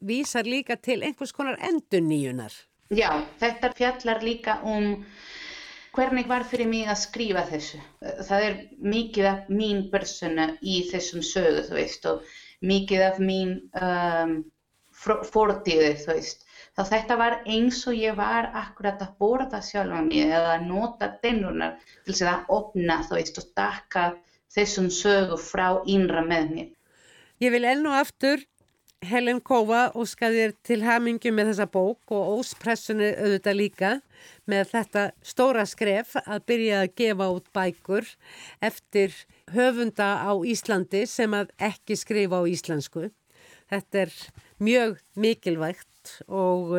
[0.00, 2.54] vísar líka til einhvers konar enduníunar.
[2.90, 3.10] Já,
[3.42, 5.04] þetta fjallar líka um
[5.96, 7.80] hvernig var fyrir mig að skrifa þessu.
[8.28, 8.58] Það er
[8.94, 14.36] mikið af mín persóna í þessum sögu, þú veist, og mikið af mín um,
[15.32, 20.00] fortíði, þú veist þá þetta var eins og ég var akkurat að borða sjálf á
[20.04, 24.04] mig eða að nota tennunar til þess að opna þá veist og taka
[24.52, 26.68] þessum sögu frá innra með mér.
[27.40, 28.44] Ég vil enn og aftur
[29.04, 33.90] Helen Kófa óska þér til hamingu með þessa bók og óspressunni auðvitað líka
[34.48, 38.08] með þetta stóra skref að byrja að gefa út bækur
[38.64, 39.12] eftir
[39.52, 43.10] höfunda á Íslandi sem að ekki skrifa á íslensku.
[43.68, 44.16] Þetta er
[44.64, 46.72] mjög mikilvægt og,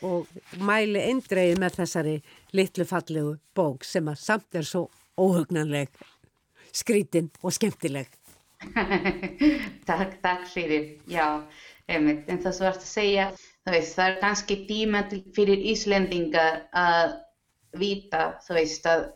[0.00, 0.32] og
[0.64, 2.16] mæli eindreið með þessari
[2.56, 4.88] litlu fallegu bók sem að samt er svo
[5.20, 5.92] óhugnanleg,
[6.72, 8.08] skrítin og skemmtileg.
[9.88, 11.26] takk, takk fyrir, já,
[11.90, 12.28] einmitt.
[12.30, 13.26] en það svo að segja,
[13.68, 15.02] veist, það er kannski tíma
[15.36, 16.46] fyrir Íslendinga
[16.76, 17.16] að
[17.78, 19.08] vita, þú veist, að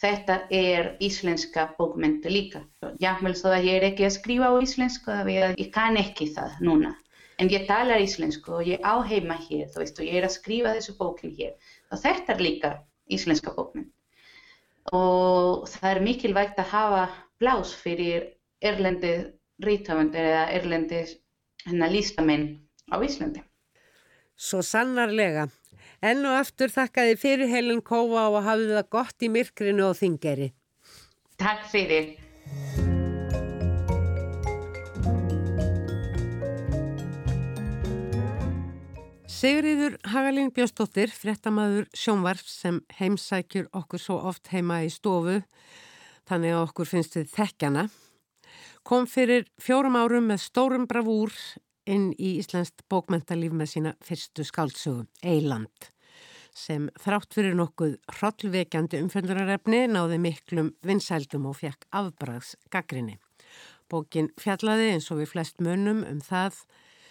[0.00, 2.64] þetta er íslenska bókmyndu líka.
[3.02, 6.94] Jáfnvel þó að ég er ekki að skrifa á íslensku, ég kann ekki það núna.
[7.40, 10.36] En ég talar íslensku og ég á heima hér, þú veist, og ég er að
[10.36, 11.54] skrifa þessu bókin hér.
[11.92, 12.72] Og þetta er líka
[13.12, 13.88] íslenska bókmynd.
[14.96, 17.02] Og það er mikilvægt að hafa
[17.40, 18.28] blás fyrir
[18.60, 19.12] erlendi
[19.64, 21.00] rítafundir eða erlendi
[21.66, 22.46] hennar lístamenn
[22.92, 23.42] á Íslandi.
[24.36, 25.48] Svo sannarlega.
[26.00, 30.52] Enn og aftur þakkaði fyrir Helen Kóa og hafið það gott í myrkrinu og þingeri.
[31.40, 32.14] Takk fyrir.
[39.40, 45.38] Sigriður Hagalín Björnsdóttir, fréttamaður sjónvarf sem heimsækjur okkur svo oft heima í stofu,
[46.28, 47.86] þannig að okkur finnst þið þekkjana,
[48.86, 51.34] kom fyrir fjórum árum með stórum bravúr
[51.90, 55.88] inn í Íslandst bókmentalíf með sína fyrstu skáldsögu, Eiland,
[56.56, 63.18] sem þrátt fyrir nokkuð hrollvekjandi umfjöndurarefni náði miklum vinsældum og fekk afbræðs gaggrinni.
[63.90, 66.62] Bókin fjallaði eins og við flest munum um það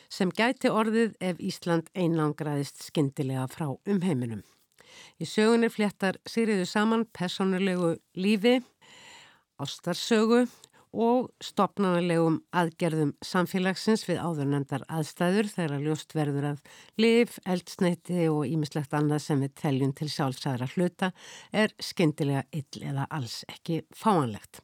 [0.10, 4.42] sem gæti orðið ef Ísland einlangraðist skindilega frá umheiminum.
[5.22, 8.58] Í sögunni fléttar Sigriðu saman personulegu lífi,
[9.62, 10.46] ástarsögu
[10.94, 16.62] og stopnarlegum aðgerðum samfélagsins við áðurnendar aðstæður þegar ljóst verður að
[16.98, 21.12] liv, eldsneiti og ímislegt annað sem við teljum til sjálfsæðra hluta
[21.52, 24.64] er skindilega ill eða alls ekki fáanlegt.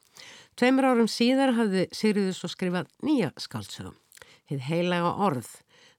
[0.57, 3.95] Tveimur árum síðar hafði Sigriður svo skrifað nýja skálsögum,
[4.49, 5.49] hið heilaga orð,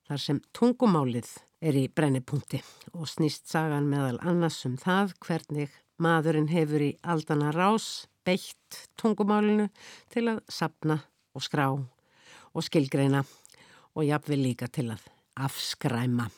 [0.08, 2.62] þar sem tungumálið er í brennipunkti
[2.94, 9.68] og snýst sagan meðal annars um það hvernig maðurinn hefur í aldana rás beitt tungumálinu
[10.12, 10.98] til að sapna
[11.36, 13.22] og skrá og skilgreina
[13.96, 15.04] og jafnvel líka til að
[15.46, 16.28] afskræma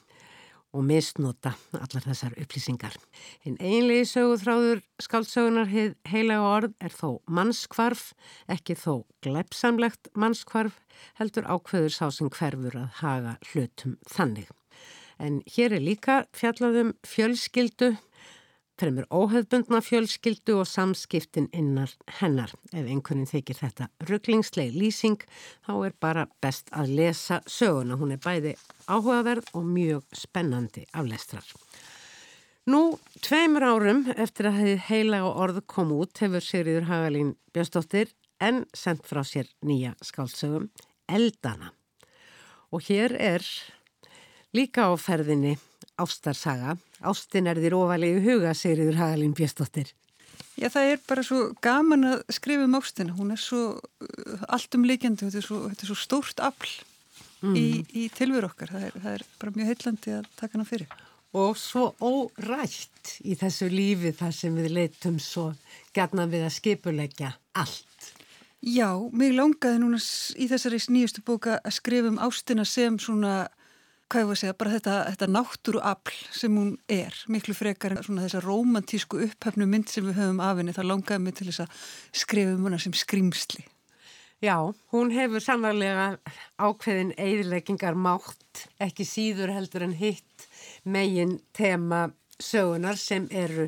[0.76, 2.94] og misnota allar þessar upplýsingar.
[3.44, 8.12] Hinn einlegi söguþráður skáldsögunar heilega orð er þó mannskvarf,
[8.52, 10.76] ekki þó gleipsamlegt mannskvarf,
[11.18, 14.50] heldur ákveður sá sem hverfur að haga hlutum þannig.
[15.18, 17.96] En hér er líka fjallaðum fjölskyldu
[18.78, 22.52] fremur óhefbundna fjölskyldu og samskiptin innar hennar.
[22.72, 25.18] Ef einhverjum þykir þetta rugglingsleg lýsing,
[25.66, 27.98] þá er bara best að lesa söguna.
[27.98, 28.54] Hún er bæði
[28.86, 31.46] áhugaverð og mjög spennandi aflestrar.
[32.68, 38.12] Nú, tveimur árum eftir að hefði heilaga orð kom út hefur Sigriður Hagalín Björnsdóttir
[38.44, 40.68] enn sendt frá sér nýja skálsögum,
[41.08, 41.72] Eldana.
[42.70, 43.46] Og hér er
[44.52, 45.56] líka á ferðinni
[45.98, 46.76] ástarsaga.
[47.04, 49.92] Ástin er því róvalegu huga, segir Hagalín Björnsdóttir.
[50.58, 53.14] Já, það er bara svo gaman að skrifa um ástina.
[53.14, 56.72] Hún er svo uh, alltum líkjandi, þetta er svo, þetta er svo stórt afl
[57.46, 57.58] mm.
[57.58, 58.72] í, í tilveru okkar.
[58.74, 60.96] Það er, það er bara mjög heillandi að taka hana fyrir.
[61.38, 65.50] Og svo órætt í þessu lífi þar sem við leitum svo
[65.94, 67.84] gætna við að skipulegja allt.
[68.64, 70.00] Já, mig langaði núna
[70.34, 73.44] í þessari nýjustu bóka að skrifa um ástina sem svona
[74.08, 78.04] hvað ég voru að segja, bara þetta, þetta náttúruafl sem hún er, miklu frekar en
[78.06, 81.64] svona þessa romantísku upphefnu mynd sem við höfum af henni, það langaði mig til þess
[81.64, 81.82] að
[82.22, 83.66] skrifa um hana sem skrimsli.
[84.40, 84.54] Já,
[84.94, 86.12] hún hefur sannarlega
[86.62, 90.46] ákveðin eðileggingar mátt, ekki síður heldur en hitt
[90.86, 92.06] megin tema
[92.38, 93.66] sögunar sem eru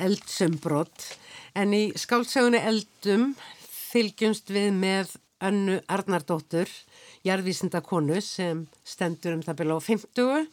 [0.00, 1.06] eldsumbrott,
[1.54, 3.32] en í skálsögunni eldum
[3.70, 6.68] fylgjumst við með önnu Arnardóttur
[7.26, 10.46] jarðvísinda konu sem stendur um það byrja á 50.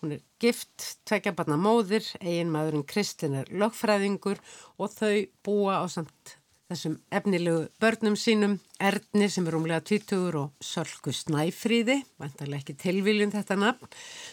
[0.00, 4.40] Hún er gift, tvekja barna móðir, eigin maðurinn Kristinn er lögfræðingur
[4.78, 6.36] og þau búa á samt
[6.70, 13.30] þessum efnilegu börnum sínum, Erni sem er umlega 20 og Sölku Snæfríði, vantarlega ekki tilviljum
[13.32, 13.90] þetta nafn,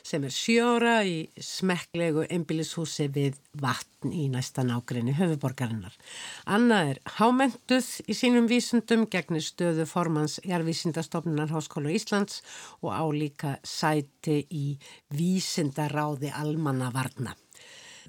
[0.08, 5.94] sem er sjóra í smekklegu einbílishúsi við vatn í næsta nákrenni höfuborgarinnar.
[6.50, 12.42] Anna er hámentuð í sínum vísundum gegnir stöðu formans Jærvísindastofnunar Háskóla Íslands
[12.82, 14.66] og álíka sæti í
[15.14, 17.36] vísindaráði almannavarna.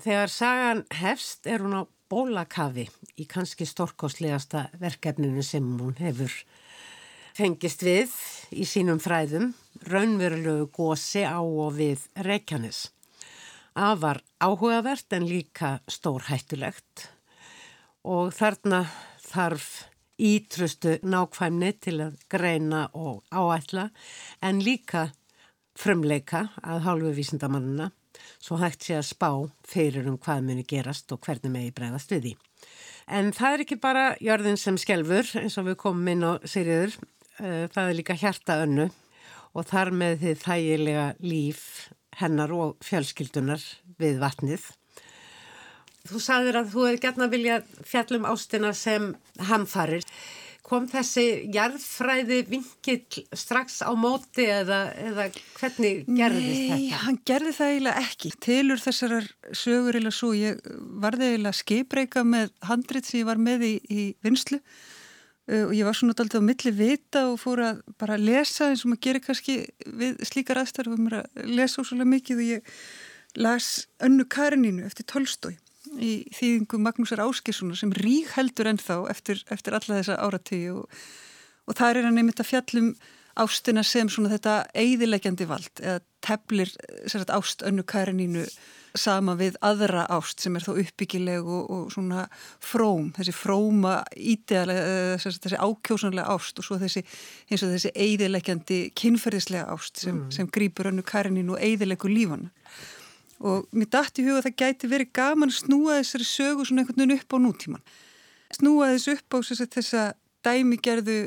[0.02, 2.84] Þegar sagan hefst er hún á bólakafi
[3.16, 6.32] í kannski storkoslegasta verkefninu sem hún hefur
[7.32, 8.12] fengist við
[8.52, 9.52] í sínum fræðum,
[9.88, 12.90] raunverulegu gósi á og við Reykjanes.
[13.72, 17.06] Það var áhugavert en líka stórhættulegt
[18.04, 18.82] og þarna
[19.24, 19.70] þarf
[20.20, 23.88] ítrustu nákvæmni til að greina og áætla
[24.44, 25.08] en líka
[25.78, 27.88] frumleika að hálfu vísindamannina
[28.42, 29.30] svo hægt sé að spá
[29.68, 32.34] fyrir um hvað muni gerast og hvernig megi bregðast við því.
[33.12, 36.94] En það er ekki bara jörðin sem skelfur eins og við komum inn á Sýriður,
[37.40, 38.90] eh, það er líka hjarta önnu
[39.52, 41.64] og þar með þið þægilega líf
[42.20, 43.64] hennar og fjölskyldunar
[44.00, 44.70] við vatnið.
[46.02, 50.06] Þú sagðir að þú hefði gætna vilja fjallum ástina sem hamfarir.
[50.72, 55.26] Kom þessi jarðfræði vinkill strax á móti eða, eða
[55.58, 56.78] hvernig gerðist Nei, þetta?
[56.78, 58.30] Nei, hann gerði það eiginlega ekki.
[58.46, 60.62] Tilur þessarar sögur eiginlega svo, ég
[61.04, 65.84] varði eiginlega skipreika með handrit sem ég var með í, í vinslu uh, og ég
[65.90, 69.26] var svona alltaf á milli vita og fór að bara lesa eins og maður gerir
[69.28, 69.58] kannski
[70.00, 72.78] við slíkar maður að lesa ósvöldlega mikið og ég
[73.44, 73.68] las
[74.00, 75.58] önnu Karininu eftir Tolstói
[75.98, 81.02] í þýðingu Magnúsar Áskessunar sem rík heldur ennþá eftir, eftir alla þessa áratíu og,
[81.66, 82.94] og það er hann einmitt að fjallum
[83.42, 86.70] ástina sem svona þetta eigðilegjandi vald eða teflir
[87.08, 88.44] sagt, ást önnu Karinínu
[88.98, 92.26] sama við aðra ást sem er þá uppbyggileg og, og svona
[92.60, 97.04] fróm, þessi fróma ídealega, þessi ákjósanlega ást og svo þessi,
[97.48, 100.34] eins og þessi eigðilegjandi kynferðislega ást sem, mm.
[100.36, 102.52] sem grýpur önnu Karinínu og eigðilegu lífana
[103.42, 106.84] og mér dætt í huga að það gæti verið gaman að snúa þessari sögu svona
[106.84, 107.86] einhvern veginn upp á nútíman.
[108.52, 110.04] Snúa þessu upp á þessa
[110.42, 111.18] dæmigerðu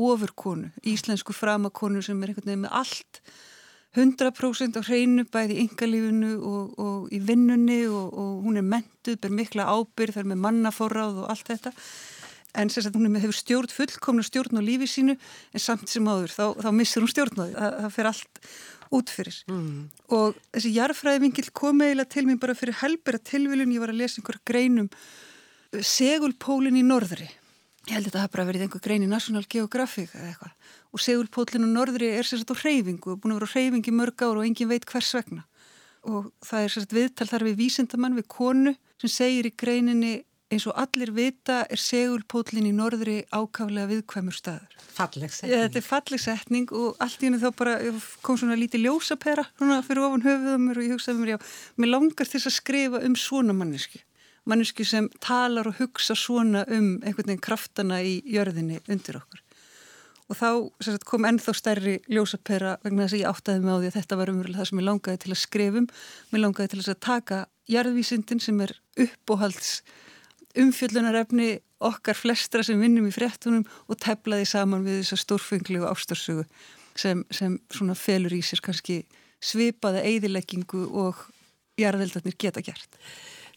[0.00, 3.22] ofurkonu, íslensku framakonu sem er einhvern veginn með allt
[3.92, 9.18] 100% á hreinu bæði í yngalífinu og, og í vinnunni og, og hún er mentuð,
[9.20, 11.74] ber mikla ábyrð, það er með mannaforráð og allt þetta
[12.52, 16.44] en sérstaklega hún hefur stjórn fullkomna stjórn á lífi sínu en samt sem áður þá,
[16.60, 18.40] þá missir hún stjórn á því, það, það fer allt
[18.92, 19.36] út fyrir.
[19.48, 19.76] Mm.
[20.12, 24.20] og þessi jarfræðivingil kom eiginlega til mér bara fyrir helbera tilviljun, ég var að lesa
[24.20, 27.30] einhver greinum uh, segulpólinn í norðri.
[27.88, 30.52] Ég held að þetta hafa bara verið einhver grein í National Geographic eða eitthvað.
[30.92, 34.44] Og segulpólinn í norðri er sérstaklega reyfingu og búin að vera reyfingi mörg ár og
[34.46, 35.42] engin veit hvers vegna.
[36.06, 40.12] Og það er sérstaklega viðtal þar við vísindamann við konu sem segir í greininni
[40.52, 44.76] eins og allir vita er segulpólinn í norðri ákaflega viðkvæmur staður.
[44.92, 45.52] Falleg setning.
[45.52, 47.76] Ja, þetta er falleg setning og allt í henni þá bara
[48.24, 51.38] kom svona lítið ljósapera svona fyrir ofan höfuðum og ég hugsaði mér já,
[51.80, 54.02] mér langar þess að skrifa um svona manneski.
[54.48, 59.40] Manneski sem talar og hugsa svona um einhvern veginn kraftana í jörðinni undir okkur.
[60.30, 60.48] Og þá
[60.84, 64.18] sagt, kom ennþá stærri ljósapera vegna þess að ég áttaði mig á því að þetta
[64.18, 65.88] var umverulega það sem ég langaði til að skrifum.
[66.32, 68.72] Mér langaði til að taka jarðvísindin sem er
[69.04, 69.74] uppóhalds
[70.58, 76.46] umfjöllunarefni okkar flestra sem vinnum í fréttunum og teflaði saman við þessa stórfengli og ástarsögu
[76.98, 79.02] sem, sem svona felur í sér kannski
[79.42, 81.24] svipaða eigðileggingu og
[81.80, 82.98] jarðeldarnir geta gert.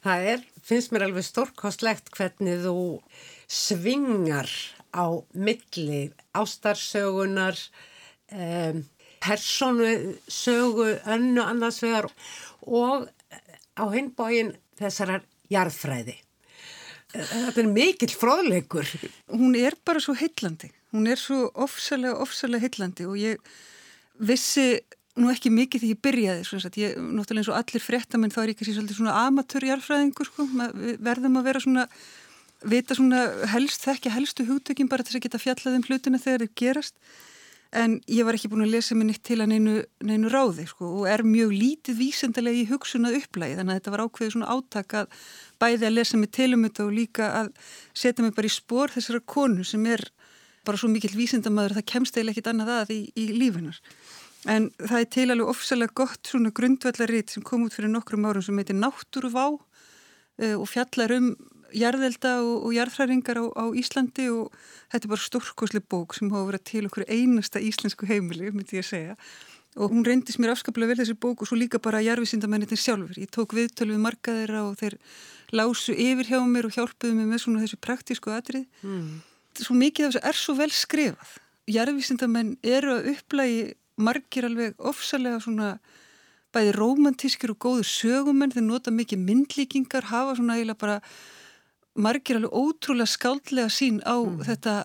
[0.06, 2.76] Það er, finnst mér alveg stórkostlegt hvernig þú
[3.50, 4.50] svingar
[4.94, 7.58] á milli ástarsögunar,
[8.32, 8.84] um,
[9.26, 12.08] persónusögu, önnu annarsvegar
[12.62, 13.10] og
[13.76, 16.20] á hinbógin þessarar jarðfræði.
[17.16, 18.90] Þetta er mikill fróðleikur.
[19.32, 20.72] Hún er bara svo hillandi.
[20.96, 23.56] Hún er svo ofsalega, ofsalega hillandi og ég
[24.20, 24.80] vissi
[25.20, 26.62] nú ekki mikið því ég byrjaði.
[26.82, 30.48] Ég, náttúrulega eins og allir fréttamenn þá er ég kannski svolítið svona amatörjarfræðingur sko.
[31.04, 31.86] Verðum að vera svona,
[32.68, 33.22] vita svona
[33.54, 37.00] helst, þekkja helstu hugtökin bara til að geta fjallað um hlutina þegar þeir gerast.
[37.76, 39.74] En ég var ekki búin að lesa mér nýtt til að neinu,
[40.08, 44.04] neinu ráði sko og er mjög lítið vísendalega í hugsunað upplægi þannig að þetta var
[44.06, 45.18] ákveðið svona áttak að
[45.60, 47.50] bæði að lesa mig til um þetta og líka að
[47.92, 50.06] setja mig bara í spór þessara konu sem er
[50.66, 53.82] bara svo mikill vísendamæður að það kemst eða ekkit annað að í, í lífinar.
[54.48, 58.46] En það er til alveg ofsalega gott svona grundvallaritt sem kom út fyrir nokkrum árum
[58.46, 61.34] sem heitir Náttúruvá uh, og fjallar um
[61.76, 64.56] jarðelda og, og jarðhræringar á, á Íslandi og
[64.94, 68.86] þetta er bara stórkosli bók sem hafa verið til okkur einasta íslensku heimili, myndi ég
[68.86, 69.20] að segja
[69.76, 73.18] og hún reyndis mér afskaplega vel þessi bók og svo líka bara jarðvísindamennitin sjálfur.
[73.20, 74.96] Ég tók viðtölu við marga þeirra og þeir
[75.52, 78.64] lásu yfir hjá mér og hjálpuðu mér með svona þessu praktísku atrið.
[78.88, 79.20] Mm.
[79.60, 81.36] Svo mikið af þessu er svo vel skrifað.
[81.76, 83.62] Jarðvísindamenn eru að upplægi
[84.00, 85.76] margir alveg ofsalega svona
[86.56, 91.00] bæði romantískir og góður sögumenn, þeir nota mikið myndlíkingar, hafa svona eiginlega bara
[91.96, 94.44] margir alveg ótrúlega skáldlega sín á mm.
[94.48, 94.76] þetta,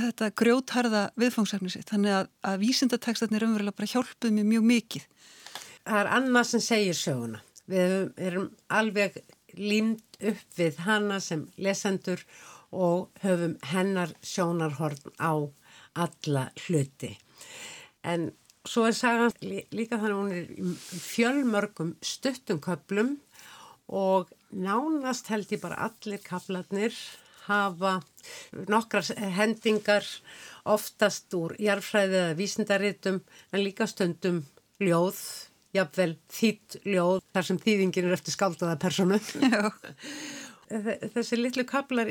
[0.00, 1.88] þetta grjótharða viðfangsefni sitt.
[1.90, 5.06] Þannig að, að vísindatekstarnir umverulega bara hjálpuð mér mjög mikið.
[5.86, 7.42] Það er annað sem segir söguna.
[7.66, 7.96] Við
[8.28, 9.20] erum alveg
[9.56, 12.22] límt upp við hana sem lesendur
[12.74, 15.32] og höfum hennar sjónarhorn á
[15.96, 17.14] alla hluti.
[18.04, 18.30] En
[18.66, 19.32] svo er sagan
[19.72, 20.74] líka þannig að hún er í
[21.06, 23.14] fjölmörgum stuttumköplum
[23.86, 26.94] og nánast held ég bara allir kaplarnir
[27.46, 28.00] hafa
[28.70, 30.06] nokkrar hendingar
[30.66, 33.20] oftast úr jarfræði eða vísindaritum
[33.52, 34.42] en líka stundum
[34.82, 35.20] ljóð,
[35.76, 39.20] jafnvel þýtt ljóð þar sem þýðingin er eftir skáldaða personu.
[40.66, 42.08] Þessi litlu kaplar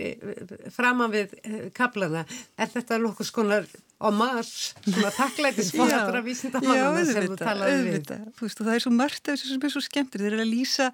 [0.71, 2.21] framan við eh, kaplarna,
[2.55, 3.65] er þetta nokkuð skonar
[3.99, 7.83] á mars, svona takklætisfóðatra vísindamannana sem þú talaði við?
[7.83, 10.37] Já, auðvitað, veist og það er svo margt af þessu sem er svo skemmtir, þeir
[10.37, 10.87] eru að lýsa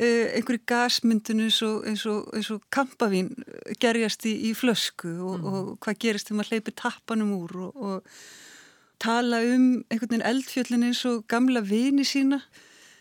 [0.00, 3.32] einhverju gasmyndinu eins og, eins og, eins og kampavín
[3.82, 5.48] gerjast í, í flösku og, mm.
[5.50, 8.10] og hvað gerist þegar maður hleypir tappanum úr og
[9.00, 12.40] tala um einhvern veginn eldfjöllin eins og gamla vini sína.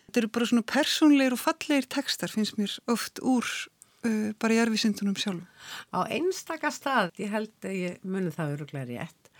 [0.07, 4.61] Þetta eru bara svona persónleir og falleir tekstar finnst mér oft úr uh, bara í
[4.63, 5.45] erfisindunum sjálf.
[5.93, 9.31] Á einstaka stað, ég held að ég muni það öruglega rétt,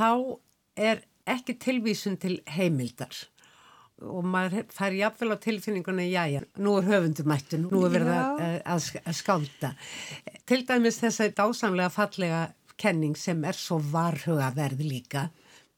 [0.00, 0.10] þá
[0.76, 3.26] er ekki tilvísun til heimildar
[4.04, 8.42] og maður fær jáfnvel á tilfinninguna já, já, nú er höfundumættun nú er verið að,
[8.74, 9.72] að, að skálda.
[10.44, 12.42] Til dæmis þess að dásamlega fallega
[12.76, 15.28] kenning sem er svo varhugaverð líka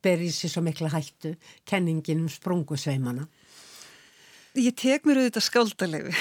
[0.02, 1.34] ber í sig svo mikla hættu
[1.68, 3.26] kenningin um sprungusveimana
[4.58, 6.12] Ég tek mér auðvitað skáldalegu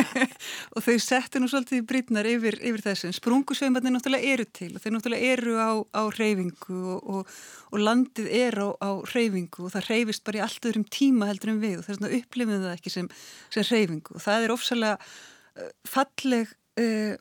[0.74, 3.12] og þau settu nú svolítið brýtnar yfir, yfir þessu.
[3.16, 7.32] Sprungusveimarnir náttúrulega eru til og þau náttúrulega eru á, á reyfingu og, og,
[7.72, 11.54] og landið er á, á reyfingu og það reyfist bara í allt öðrum tíma heldur
[11.54, 13.10] en við og þess vegna upplifum það ekki sem,
[13.56, 16.54] sem reyfingu og það er ofsalega uh, falleg
[16.84, 17.16] uh,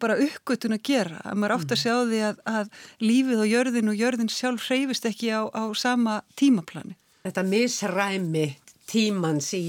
[0.00, 1.82] bara uppgötun að gera að maður átt að mm.
[1.84, 2.74] sjá því að, að
[3.04, 6.96] lífið og jörðin og jörðin sjálf reyfist ekki á, á sama tímaplani.
[7.22, 8.46] Þetta misræmi
[8.90, 9.64] tímans í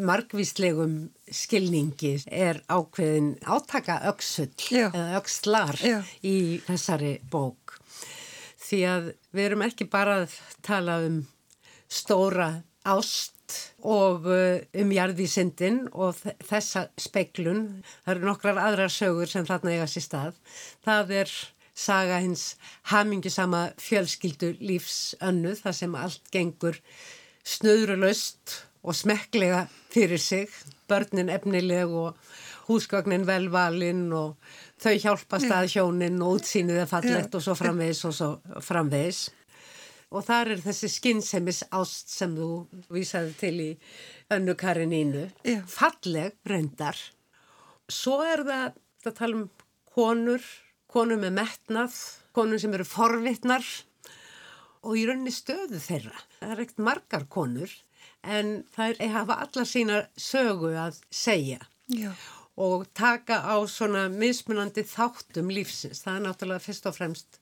[0.00, 0.94] margvíslegum
[1.34, 6.00] skilningi er ákveðin átaka öksull eða ökslar Já.
[6.24, 7.76] í þessari bók.
[8.60, 11.20] Því að við erum ekki bara að tala um
[11.90, 12.50] stóra
[12.86, 13.36] ást
[13.82, 19.88] og uh, um jarðísindin og þessa speiklun það eru nokkrar aðrar sögur sem þarna eiga
[19.90, 20.38] sér stað.
[20.86, 21.32] Það er
[21.74, 22.54] saga hins
[22.92, 26.78] hamingisama fjölskyldu lífs önnu þar sem allt gengur
[27.46, 30.48] snöðrulöst og smekklega fyrir sig,
[30.88, 32.16] börnin efnileg og
[32.68, 34.36] húsgagnin velvalinn og
[34.80, 38.30] þau hjálpast að hjónin og útsýnið er fallegt og svo framvegis og svo
[38.64, 39.28] framvegis.
[40.10, 43.68] Og þar er þessi skinnseimis ást sem þú vísaði til í
[44.34, 45.28] önnu Karinínu,
[45.70, 46.98] falleg reyndar.
[47.90, 49.44] Svo er það, það tala um
[49.94, 50.42] konur,
[50.90, 51.94] konur með metnað,
[52.34, 53.66] konur sem eru forvittnar
[54.86, 56.16] og í rauninni stöðu þeirra.
[56.40, 57.72] Það er ekkert margar konur
[58.22, 61.60] en það hafa alla sína sögu að segja
[61.92, 62.12] Já.
[62.60, 66.04] og taka á svona mismunandi þáttum lífsins.
[66.04, 67.40] Það er náttúrulega fyrst og fremst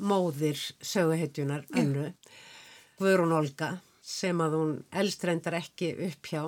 [0.00, 2.10] móðir söguhetjunar önnu,
[3.00, 3.74] Guðrún Olga
[4.04, 6.42] sem að hún eldstrendar ekki upp hjá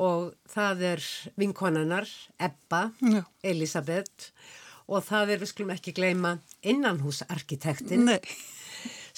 [0.00, 1.06] og það er
[1.40, 2.06] vinkonannar
[2.38, 3.24] Ebba, Já.
[3.42, 4.30] Elisabeth
[4.90, 6.36] og það er, við skulum ekki gleyma,
[6.66, 8.06] innanhúsarkitektin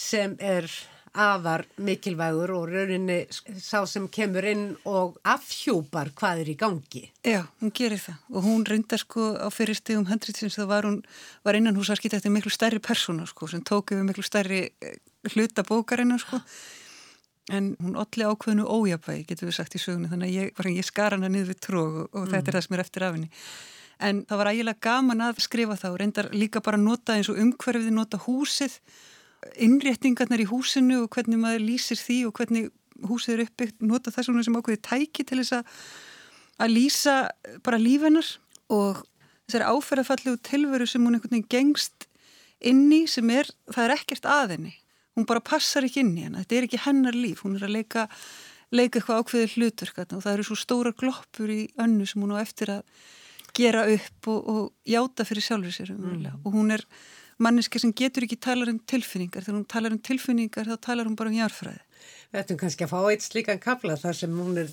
[0.03, 0.69] sem er
[1.13, 3.19] afar mikilvægur og rauninni
[3.61, 7.03] sá sem kemur inn og afhjúpar hvað er í gangi.
[7.21, 11.03] Já, hún gerir það og hún reyndar sko á fyrir stegum hendritsins þá var hún,
[11.45, 14.97] var innan húsarkitekti miklu stærri persóna sko sem tók yfir miklu stærri eh,
[15.35, 16.41] hluta bókarinnar sko
[17.53, 21.13] en hún olli ákveðinu ójabægi getur við sagt í sögunu þannig að ég, ég skar
[21.13, 22.33] hana niður við tróg og, og mm.
[22.33, 23.33] þetta er það sem er eftir af henni.
[24.03, 27.93] En það var ægilega gaman að skrifa og reyndar líka bara nota eins og umhverfið
[27.93, 28.81] nota húsið
[29.63, 32.71] innréttingarnar í húsinu og hvernig maður lýsir því og hvernig
[33.09, 35.81] húsið er uppbyggt, nota það svona sem ákveði tæki til þess að,
[36.63, 37.17] að lýsa
[37.67, 38.29] bara lífennar
[38.73, 39.03] og
[39.49, 42.07] þessari áferðafallegu tilveru sem hún einhvern veginn gengst
[42.63, 44.77] inn í sem er, það er ekkert aðinni
[45.17, 47.77] hún bara passar ekki inn í henn þetta er ekki hennar líf, hún er að
[47.77, 48.07] leika
[48.73, 52.41] leika eitthvað ákveðið hlutur og það eru svo stóra gloppur í önnu sem hún á
[52.41, 52.87] eftir að
[53.53, 56.41] gera upp og, og játa fyrir sjálfur sér mm.
[56.41, 56.87] og hún er
[57.43, 59.45] manneski sem getur ekki talar um tilfinningar.
[59.45, 61.83] Þegar hún talar um tilfinningar þá talar hún bara um járfræði
[62.33, 64.71] Við ættum kannski að fá eitt slíkan kabla þar sem hún er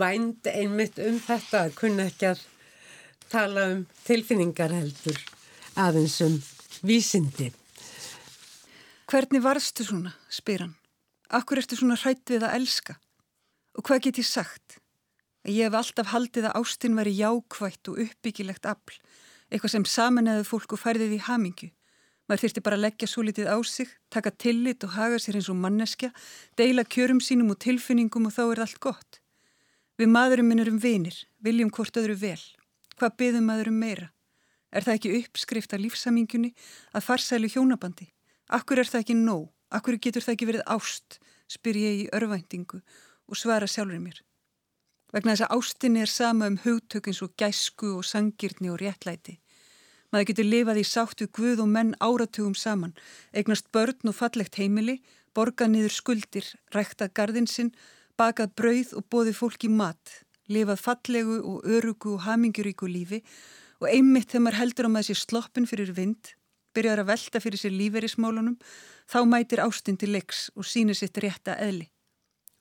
[0.00, 2.44] vænd einmitt um þetta að kunna ekki að
[3.32, 5.18] tala um tilfinningar heldur
[5.80, 6.38] aðeins um
[6.86, 7.50] vísindi.
[9.10, 10.76] Hvernig varstu svona, spyr hann?
[11.34, 12.98] Akkur ertu svona hrætt við að elska?
[13.74, 14.78] Og hvað get ég sagt?
[15.44, 19.00] Ég hef alltaf haldið að ástinn veri jákvætt og uppbyggilegt afl.
[19.50, 21.72] Eitthvað sem samanæðu fólk og færðið í hamingju
[22.24, 25.50] Maður þurfti bara að leggja svo litið á sig, taka tillit og haga sér eins
[25.52, 26.08] og manneskja,
[26.56, 29.20] deila kjörum sínum og tilfinningum og þá er allt gott.
[30.00, 32.40] Við maðurum minn erum vinir, viljum hvort öðru vel.
[32.96, 34.08] Hvað byðum maðurum meira?
[34.72, 36.54] Er það ekki uppskrift af lífsamingunni
[36.96, 38.08] að farsælu hjónabandi?
[38.48, 39.50] Akkur er það ekki nóg?
[39.70, 41.18] Akkur getur það ekki verið ást?
[41.50, 42.80] Spyr ég í örvæntingu
[43.28, 44.18] og svara sjálfur mér.
[45.14, 49.36] Vegna þess að ástinni er sama um hugtökins og gæsku og sangirni og réttlæti.
[50.14, 52.92] Maður getur lifað í sáttu guð og menn áratugum saman,
[53.34, 55.00] eignast börn og fallegt heimili,
[55.34, 57.72] borga niður skuldir, rækta gardinsinn,
[58.14, 63.24] bakað brauð og bóði fólki mat, lifað fallegu og örugu og haminguríku lífi
[63.82, 66.30] og einmitt þegar maður heldur á maður sér sloppin fyrir vind,
[66.78, 68.54] byrjar að velta fyrir sér líferismálunum,
[69.10, 71.90] þá mætir ástinn til leiks og sínir sitt rétta eðli.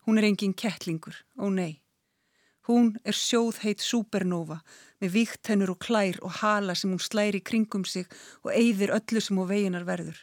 [0.09, 1.82] Hún er engin kettlingur, ó nei.
[2.63, 4.61] Hún er sjóðheit supernova
[5.03, 8.07] með víktennur og klær og hala sem hún slæri kringum sig
[8.45, 10.15] og eyðir öllu sem á veginar verður.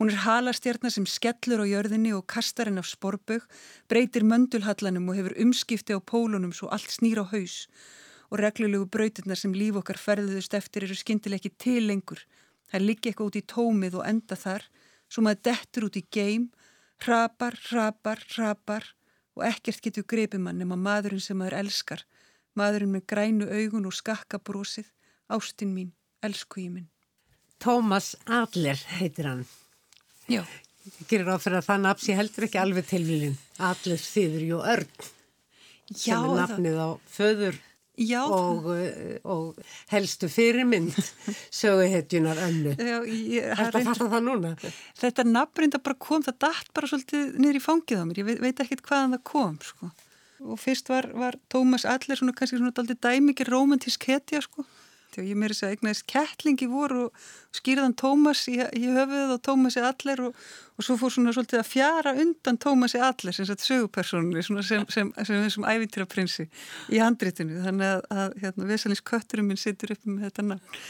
[0.00, 3.44] Hún er halastjarnar sem skellur á jörðinni og kastar henn af sporbög,
[3.92, 7.68] breytir möndulhallanum og hefur umskipti á pólunum svo allt snýr á haus
[8.32, 12.24] og reglulegu brautirnar sem líf okkar ferðuðust eftir eru skindileg ekki til lengur.
[12.72, 14.64] Það liggi eitthvað út í tómið og enda þar,
[15.12, 16.48] svo maður dettur út í geim,
[17.04, 18.95] hrapar, hrapar, hrapar
[19.36, 22.02] og ekkert getur greipimann nema maðurinn sem maður elskar,
[22.56, 24.88] maðurinn með grænu augun og skakkabrósið,
[25.32, 25.92] ástinn mín,
[26.24, 26.88] elsku í minn.
[27.62, 29.44] Tómas Adler heitir hann.
[30.28, 30.42] Já.
[30.86, 33.38] Ég gerir á fyrir að það nafns ég heldur ekki alveg tilvílin.
[33.58, 35.06] Adler þýður jú örn.
[35.86, 37.58] Já, sem er nafnið á föður
[38.28, 39.60] og, uh, og
[39.92, 40.96] helstu fyrirmynd
[41.60, 42.74] söguhetjunar önnu.
[42.76, 44.54] Já, ég, Þetta fattar það núna.
[45.00, 48.42] Þetta nafnrinda bara kom, það dætt bara svolítið niður í fangið á mér, ég veit,
[48.44, 49.92] veit ekkert hvaðan það kom, sko.
[50.46, 54.66] Og fyrst var, var Tómas Aller svona kannski svona dæmikið romantísk hetja, sko.
[55.16, 59.42] Þegar ég meiri þess að eignaðist kettlingi voru og skýrðan Tómas í, í höfuð og
[59.48, 60.40] Tómasi Aller og,
[60.76, 64.84] og svo fór svona svolítið að fjara undan Tómasi Aller sem sett sögupersonunni sem, sem,
[64.92, 66.50] sem, sem, sem ævintýraprinsi
[66.92, 67.62] í handritinu.
[67.64, 70.82] Þannig að, að hérna, Vesalins kötturinn minn sittur upp með þetta nafn.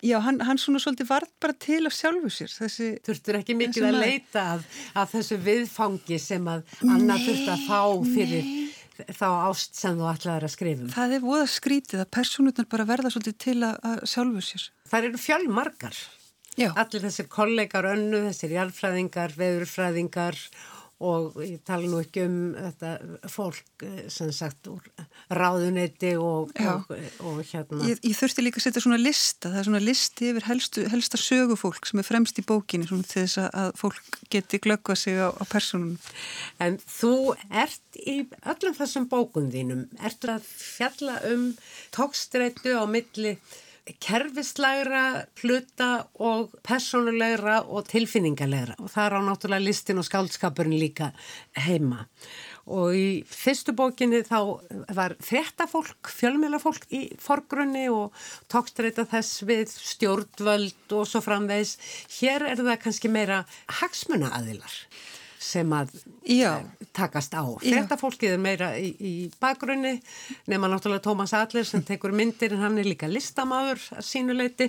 [0.00, 2.52] Já, hann, hann svona svolítið vart bara til af sjálfu sér.
[2.54, 4.62] Þessi, Þurftur ekki mikið að leita að,
[4.96, 8.48] að þessu viðfangi sem að Anna þurft að fá fyrir.
[9.08, 10.92] Þá ást sem þú ætlaður að skrifa um.
[10.94, 14.66] Það er voða skrítið að personutnar bara verða svolítið til að, að sjálfu sér.
[14.90, 16.00] Það eru fjölmarkar.
[16.58, 16.70] Já.
[16.74, 22.90] Allir þessir kollegar önnu, þessir jarlfræðingar, veðurfræðingar og ég tala nú ekki um þetta
[23.32, 24.84] fólk sem sagt úr
[25.32, 26.90] ráðunetti og, og,
[27.24, 27.86] og hérna.
[27.88, 31.20] Ég, ég þurfti líka að setja svona lista, það er svona listi yfir helstu, helsta
[31.20, 35.32] sögufólk sem er fremst í bókinni svona til þess að fólk geti glöggva sig á,
[35.32, 35.96] á personunum.
[36.60, 37.14] En þú
[37.48, 41.50] ert í öllum þessum bókun þínum, ert að fjalla um
[41.96, 43.38] tókstreitu á milli
[44.02, 45.90] kerfislegra, hluta
[46.22, 48.76] og personulegra og tilfinningalegra.
[48.80, 51.10] Og það er á náttúrulega listin og skáldskapurinn líka
[51.58, 52.06] heima.
[52.70, 54.38] Og í fyrstu bókinni þá
[54.94, 58.14] var fréttafólk, fjölmjölafólk í forgrunni og
[58.52, 61.78] tókstreita þess við stjórnvöld og svo framvegs.
[62.20, 63.42] Hér er það kannski meira
[63.80, 64.76] hagsmuna aðilar
[65.40, 65.94] sem að
[66.28, 66.60] Já.
[66.96, 67.44] takast á.
[67.64, 69.96] Þetta fólkið er meira í, í bakgrunni
[70.50, 74.68] nema náttúrulega Tómas Adler sem tekur myndir en hann er líka listamæður sínuleiti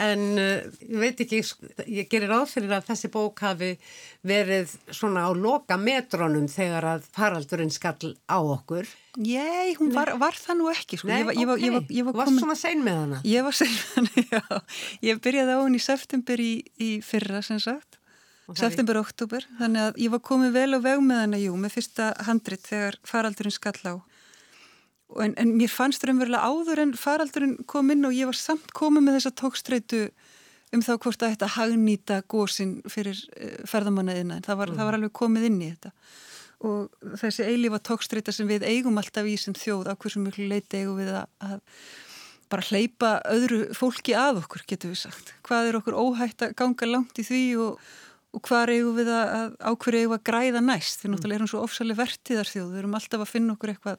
[0.00, 1.40] en uh, ég veit ekki,
[1.86, 3.74] ég gerir áfyrir að þessi bók hafi
[4.26, 8.88] verið svona á loka metrónum þegar að faraldurinn skall á okkur.
[9.22, 10.98] Ég, hún var, var það nú ekki.
[10.98, 11.10] Sko.
[11.10, 11.66] Nei, ég, var, ég, okay.
[11.66, 12.40] ég, var, ég var komin...
[12.42, 13.20] Svona sein með hana?
[13.28, 14.62] Ég var sein með hana, já.
[15.10, 17.93] Ég byrjaði á henni í september í, í fyrra sem sagt.
[18.52, 22.10] September, oktober, þannig að ég var komið vel á veg með hana, jú, með fyrsta
[22.26, 23.94] handrit þegar faraldurinn skall á.
[25.24, 29.06] En, en mér fannst raunverulega áður en faraldurinn kom inn og ég var samt komið
[29.06, 30.02] með þessa tókstreitu
[30.74, 34.78] um þá hvort að þetta hagnýta gósin fyrir uh, ferðamannaðina, en það var, mm.
[34.80, 35.94] það var alveg komið inn í þetta.
[36.64, 40.82] Og þessi eilífa tókstreita sem við eigum alltaf í sem þjóð, á hversu mjög leiti
[40.82, 41.60] eigum við að, að
[42.52, 45.34] bara hleypa öðru fólki að okkur, getur við sagt.
[45.46, 47.86] Hvað er okkur óhætt að ganga langt í því og
[48.34, 51.00] og hvað eigum við að, á hverju eigum við að græða næst?
[51.00, 53.98] Því náttúrulega erum svo ofsalega vertiðar þjóð við erum alltaf að finna okkur eitthvað,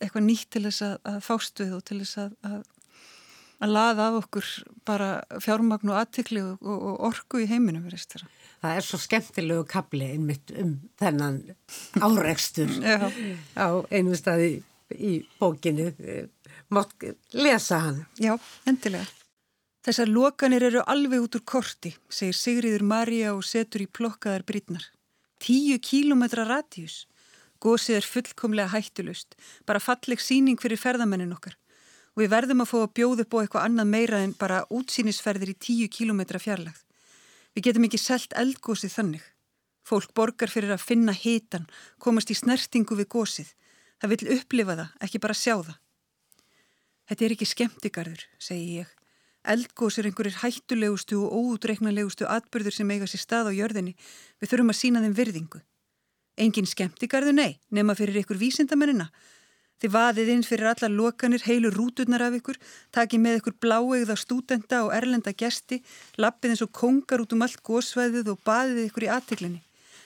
[0.00, 2.32] eitthvað nýtt til þess að, að fást við og til þess að,
[3.60, 4.50] að laða af okkur
[4.88, 5.10] bara
[5.44, 7.86] fjármagn og aðtikli og, og, og orgu í heiminum
[8.60, 11.40] Það er svo skemmtilegu kapli einmitt um þennan
[12.00, 12.74] áreikstur
[13.56, 14.58] á einu staði
[14.90, 15.92] í bókinu
[16.74, 18.04] mátt lesa hann.
[18.20, 18.34] Já,
[18.68, 19.19] endilega
[19.80, 24.82] Þessar lokanir eru alveg út úr korti, segir Sigriður Marja og setur í plokkaðar brýtnar.
[25.40, 27.06] Tíu kílometra radíus.
[27.64, 31.56] Gósið er fullkomlega hættulust, bara falleg síning fyrir ferðamennin okkar.
[32.12, 35.56] Og við verðum að fá að bjóða á eitthvað annað meira en bara útsýnisferðir í
[35.56, 36.84] tíu kílometra fjarlagð.
[37.56, 39.26] Við getum ekki selt eldgósið þannig.
[39.80, 41.68] Fólk borgar fyrir að finna hitan,
[41.98, 43.56] komast í snertingu við gósið.
[44.00, 45.76] Það vil upplifa það, ekki bara sjá það.
[47.08, 48.99] Þetta er ekki skemmtigarður, segi ég.
[49.48, 53.94] Eldgós er einhverjir hættulegustu og óútreiknalegustu atbyrður sem eiga sér stað á jörðinni.
[54.40, 55.60] Við þurfum að sína þeim virðingu.
[56.40, 59.08] Engin skemmtigarðu, nei, nema fyrir ykkur vísindamennina.
[59.80, 62.58] Þið vaðið inn fyrir alla lokanir, heilu rúturnar af ykkur,
[62.92, 65.80] takið með ykkur bláegða stúdenda og erlenda gesti,
[66.20, 69.62] lappið eins og kongar út um allt gósvæðið og baðið ykkur í aðtiklinni.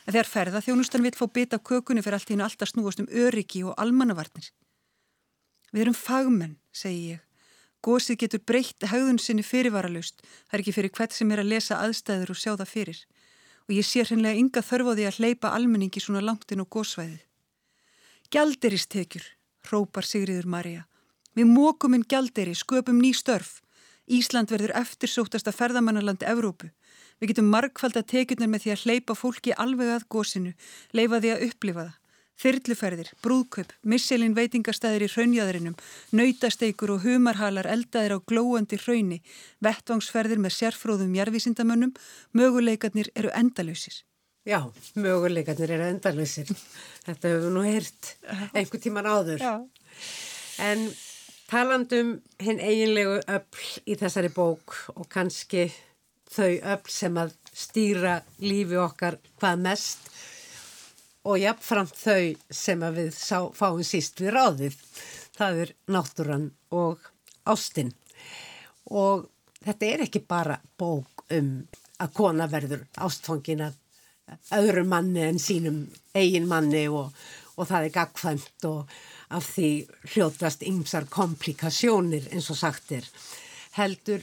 [0.07, 3.65] En þegar ferða þjónustan vill fá bita kökunni fyrir allt hinn alltaf snúast um öryggi
[3.67, 4.53] og almannavarnir.
[5.75, 7.25] Við erum fagmenn, segi ég.
[7.85, 11.81] Gósið getur breytt haugðun sinni fyrirvaralust, það er ekki fyrir hvert sem er að lesa
[11.85, 13.01] aðstæður og sjá það fyrir.
[13.69, 16.67] Og ég sé hreinlega ynga þörf á því að hleypa almenningi svona langt inn á
[16.77, 17.21] gósvæðið.
[18.33, 19.27] Gjalderistekjur,
[19.69, 20.87] hrópar Sigriður Marja.
[21.37, 23.61] Við mókum inn gjalderi, sköpum ný störf.
[24.09, 26.71] Ísland verður eftirsóttasta ferðamannarland Evrópu.
[27.21, 30.55] Við getum markfald að tekjurnar með því að hleypa fólki alveg að gósinu,
[30.93, 32.01] leifa því að upplifa það.
[32.43, 35.77] Þyrluferðir, brúðkaup, misselin veitingastæðir í hraunjæðurinnum,
[36.19, 39.21] nautasteikur og humarhalar eldaðir á glóandi hrauni,
[39.63, 41.95] vettvangsferðir með sérfróðum jarðvísindamönnum,
[42.35, 44.03] möguleikarnir eru endalösir.
[44.45, 44.61] Já,
[44.99, 46.51] möguleikarnir eru endalösir.
[47.07, 48.11] Þetta hefur við nú heyrt
[48.53, 49.41] einhver tíman áður.
[49.41, 49.55] Já.
[50.61, 50.89] En
[51.49, 55.69] talandum hinn eiginlegu öll í þessari bók og kannski
[56.35, 60.09] þau öll sem að stýra lífi okkar hvað mest
[61.25, 64.77] og jafnframt þau sem við sá, fáum síst við ráðið.
[65.35, 67.07] Það er náttúran og
[67.49, 67.93] ástinn.
[68.93, 69.25] Og
[69.65, 71.57] þetta er ekki bara bók um
[72.03, 73.81] að kona verður ástfangin að
[74.57, 75.81] öðru manni en sínum
[76.17, 77.11] eigin manni og,
[77.57, 78.95] og það er gagfæmt og
[79.35, 79.71] af því
[80.13, 83.09] hljótast ymsar komplikasjónir eins og sagt er.
[83.75, 84.23] Heldur,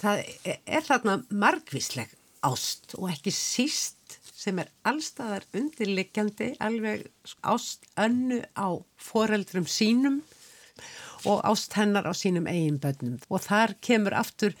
[0.00, 0.24] það
[0.66, 2.10] er þarna margvísleg
[2.42, 4.01] ást og ekki síst
[4.42, 7.06] sem er allstaðar undirliggjandi alveg
[7.46, 8.68] ást önnu á
[8.98, 10.22] foreldrum sínum
[11.28, 14.56] og ást hennar á sínum eigin bönnum og þar kemur aftur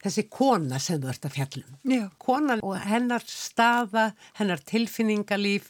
[0.00, 1.74] þessi kona sem þú ert að fjallum.
[1.84, 2.04] Já.
[2.22, 5.68] Kona og hennar staða, hennar tilfinningalíf,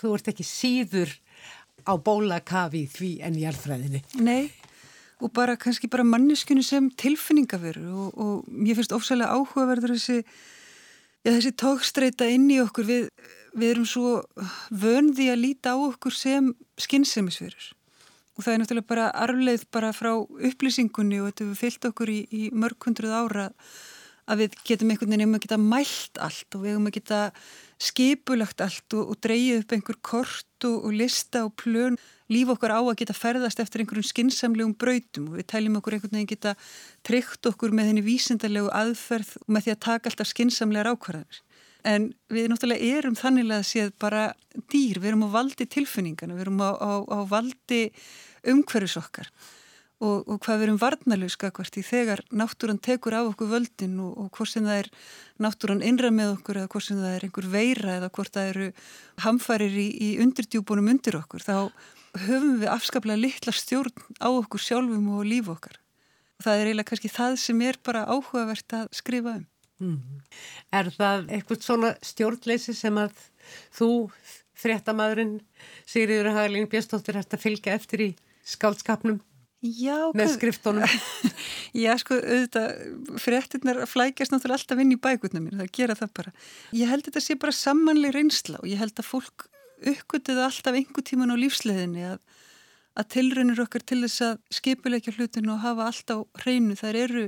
[0.00, 1.12] þú ert ekki síður
[1.86, 4.02] á bólakafi því en í alfræðinni.
[4.22, 4.50] Nei,
[5.22, 10.24] og bara kannski bara manneskinu sem tilfinningaveru og, og mér finnst ofsalega áhugaverður þessi
[11.22, 13.04] Já, þessi tókstreita inn í okkur, við,
[13.54, 14.16] við erum svo
[14.74, 16.50] vöndi að líta á okkur sem
[16.82, 17.68] skynnsemisverur
[18.32, 22.20] og það er náttúrulega bara arfleið bara frá upplýsingunni og þetta við fyllt okkur í,
[22.32, 23.44] í mörg hundruð ára
[24.26, 27.20] að við getum einhvern veginn um að geta mælt allt og við hefum að geta
[27.82, 31.98] skipulagt allt og, og dreyið upp einhver kort og, og lista og plön.
[32.32, 36.16] Líf okkar á að geta ferðast eftir einhverjum skinsamlegum brautum og við tæljum okkur einhvern
[36.16, 36.54] veginn geta
[37.06, 41.42] tryggt okkur með henni vísindarlegu aðferð og með því að taka alltaf skinsamlegar ákvarðanir.
[41.82, 44.28] En við náttúrulega erum þannig að séð bara
[44.70, 47.82] dýr, við erum á valdi tilfinningana, við erum á, á, á valdi
[48.46, 49.32] umhverfis okkar
[50.02, 54.12] og, og hvað við erum varnalöska hvert í þegar náttúran tekur af okkur völdin og,
[54.18, 54.90] og hvort sem það er
[55.42, 58.68] náttúran innra með okkur eða hvort sem það er einhver veira eða hvort það eru
[59.24, 61.56] hamfarir í, í undirdjúbunum undir okkur þá
[62.26, 65.78] höfum við afskaplega litla stjórn á okkur sjálfum og lífu okkar.
[66.38, 69.48] Og það er eiginlega kannski það sem er bara áhugavert að skrifa um.
[69.82, 70.20] Mm.
[70.74, 73.16] Er það eitthvað svona stjórnleysi sem að
[73.74, 73.88] þú,
[74.62, 75.40] fréttamaðurinn
[75.88, 78.10] Sigriður Hagalín Björnstóttir, hægt að fylgja eftir í
[78.46, 79.18] skálskapnum
[79.62, 80.94] Já, með skriftónum?
[81.84, 82.70] Já, sko, auðvitað,
[83.22, 86.32] fréttinnar flækjast náttúrulega alltaf inn í bækutna mér, það gera það bara.
[86.74, 89.46] Ég held að þetta sé bara samanlega reynsla og ég held að fólk
[89.92, 92.18] uppgötuð alltaf einhver tíman á lífsleðinni að,
[92.98, 97.24] að tilraunir okkar til þess að skipuleikja hlutinu og hafa allt á hreinu þær eru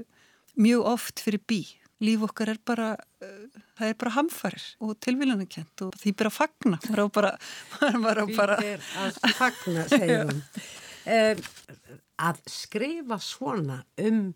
[0.58, 1.62] mjög oft fyrir bí.
[2.02, 6.38] Líf okkar er bara, uh, það er bara hamfarir og tilvílanakent og því bara að
[6.40, 6.80] fagna.
[6.82, 7.36] Það er bara,
[8.08, 12.02] bara, bara Því er að fagna, segjum við.
[12.22, 14.28] Að skrifa svona um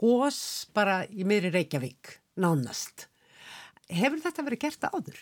[0.00, 0.40] gós
[0.74, 3.06] bara í meiri Reykjavík, nánast.
[3.92, 5.20] Hefur þetta verið gert áður?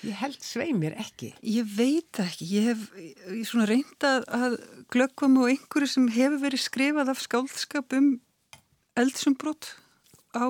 [0.00, 1.34] Ég held svei mér ekki.
[1.44, 2.46] Ég veit ekki.
[2.54, 4.56] Ég hef ég svona reyndað að
[4.92, 8.14] glöggva mig á einhverju sem hefur verið skrifað af skáldskap um
[9.00, 9.74] eldsumbrott
[10.32, 10.46] á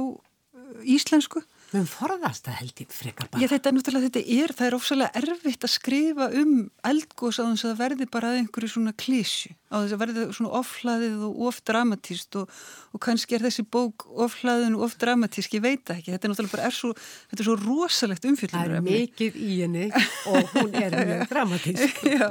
[0.86, 1.42] íslensku.
[1.70, 3.40] Við forðast að held ég frekar bara.
[3.42, 6.54] Já þetta er náttúrulega, þetta er, það er ofsalega erfitt að skrifa um
[6.90, 10.52] eldgós á þess að það verði bara einhverju svona klísju, á þess að verði svona
[10.58, 12.56] ofhlaðið og ofdramatíst og,
[12.90, 16.66] og kannski er þessi bók ofhlaðin og ofdramatísk, ég veit ekki, þetta er náttúrulega bara
[16.66, 16.90] er svo,
[17.30, 18.56] þetta er svo rosalegt umfylgjum.
[18.56, 19.84] Það er mikið í henni
[20.32, 22.00] og hún er mjög dramatísk.
[22.16, 22.26] Já,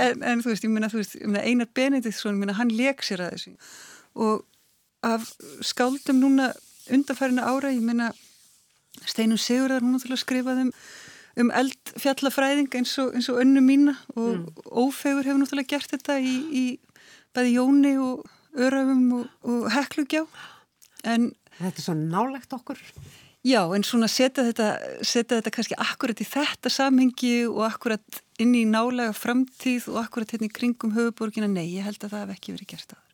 [0.00, 2.72] en, en þú veist, ég minna, þú veist, ég minna Einar Benediktsson, ég minna, hann
[2.72, 3.54] leik sér að þessu
[4.18, 4.46] og
[5.04, 5.28] af
[5.62, 6.48] skáldum núna
[6.90, 8.08] undarfærinu ára, ég minna
[9.06, 10.72] Steinun Sigurðar, hún náttúrulega skrifaði um,
[11.42, 14.66] um eldfjallafræðing eins og, eins og önnu mína og mm.
[14.68, 16.64] Ófegur hefur náttúrulega gert þetta í, í
[17.36, 18.26] bæði Jóni og
[18.58, 20.24] Örafum og, og Heklugjá.
[21.06, 21.30] En,
[21.60, 22.80] þetta er svo nálegt okkur.
[23.46, 24.70] Já, en svona setja þetta,
[25.06, 30.34] setja þetta kannski akkurat í þetta samhengi og akkurat inn í nálega framtíð og akkurat
[30.34, 33.07] hérna í kringum höfuborgina, nei, ég held að það hef ekki verið gert að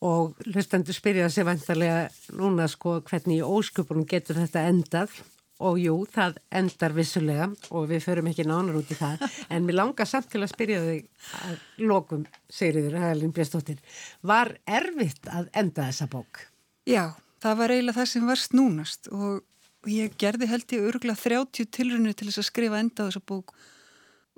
[0.00, 5.18] og hlustendur spyrja sér vantarlega núna sko hvernig í ósköpunum getur þetta endað
[5.60, 9.76] og jú, það endar vissulega og við förum ekki nánar út í það en mér
[9.82, 11.58] langar samt til að spyrja þig að
[11.90, 16.46] lokum, Sigriður Hægalín Björnstóttir var erfitt að enda þessa bók?
[16.88, 17.12] Já,
[17.44, 22.16] það var eiginlega það sem var snúnast og ég gerði held ég örgulega 30 tilrunni
[22.16, 23.52] til þess að skrifa enda þessa bók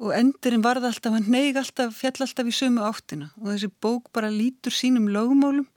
[0.03, 4.11] og endurinn varð alltaf, hann neig alltaf, fjall alltaf í sömu áttina og þessi bók
[4.15, 5.69] bara lítur sínum lögmálum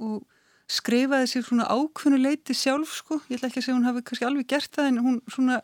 [0.00, 0.24] og
[0.68, 4.26] skrifaði sér svona ákveðnu leiti sjálf sko, ég ætla ekki að segja hún hafi kannski
[4.28, 5.60] alveg gert það en hún svona,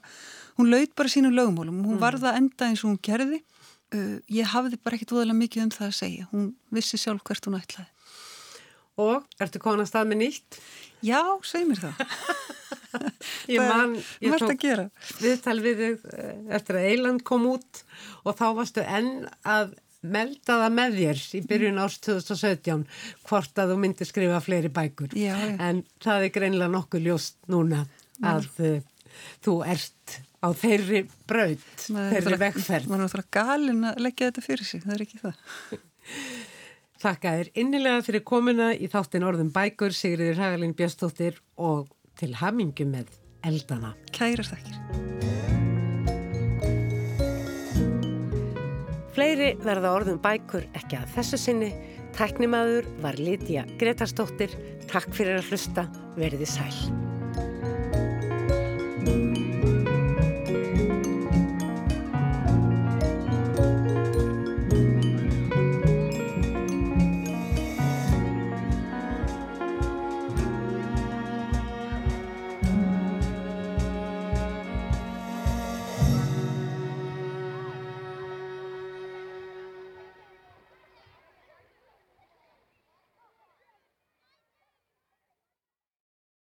[0.59, 2.05] hún laut bara sínum lögmálum og hún mm.
[2.05, 3.43] varða enda eins og hún gerði.
[3.95, 7.51] Uh, ég hafði bara ekkit úðalega mikið um það að segja, hún vissi sjálf hvert
[7.51, 7.91] hún ætlaði.
[9.05, 10.61] Og, ertu komin að stað með nýtt?
[11.05, 12.05] Já, segi mér það.
[13.55, 14.67] ég man, ég tók
[15.23, 17.83] viðtal við þig eh, eftir að Eiland kom út
[18.25, 19.75] og þá varstu enn að
[20.05, 22.83] melda það með þér í byrjun árs 2017
[23.25, 25.55] hvort að þú myndi skrifa fleiri bækur já, já.
[25.65, 27.87] en það er greinlega nokkuð ljóst núna
[28.25, 28.77] að uh,
[29.45, 32.91] þú ert á þeirri braut, þeirri vegferð.
[32.91, 35.39] Man er náttúrulega galin að leggja þetta fyrir sig, það er ekki það.
[37.05, 41.89] Þakka þér innilega fyrir komuna í þáttin orðum bækur, Sigriður Hagalín Björnstóttir og
[42.21, 43.11] til hamingu með
[43.45, 43.95] eldana.
[44.15, 44.79] Kæra þakkir.
[49.15, 51.73] Fleiri verða orðum bækur ekki að þessu sinni.
[52.15, 54.55] Tæknimaður var Lítiða Gretarstóttir.
[54.91, 55.89] Takk fyrir að hlusta.
[56.19, 57.14] Verði sæl.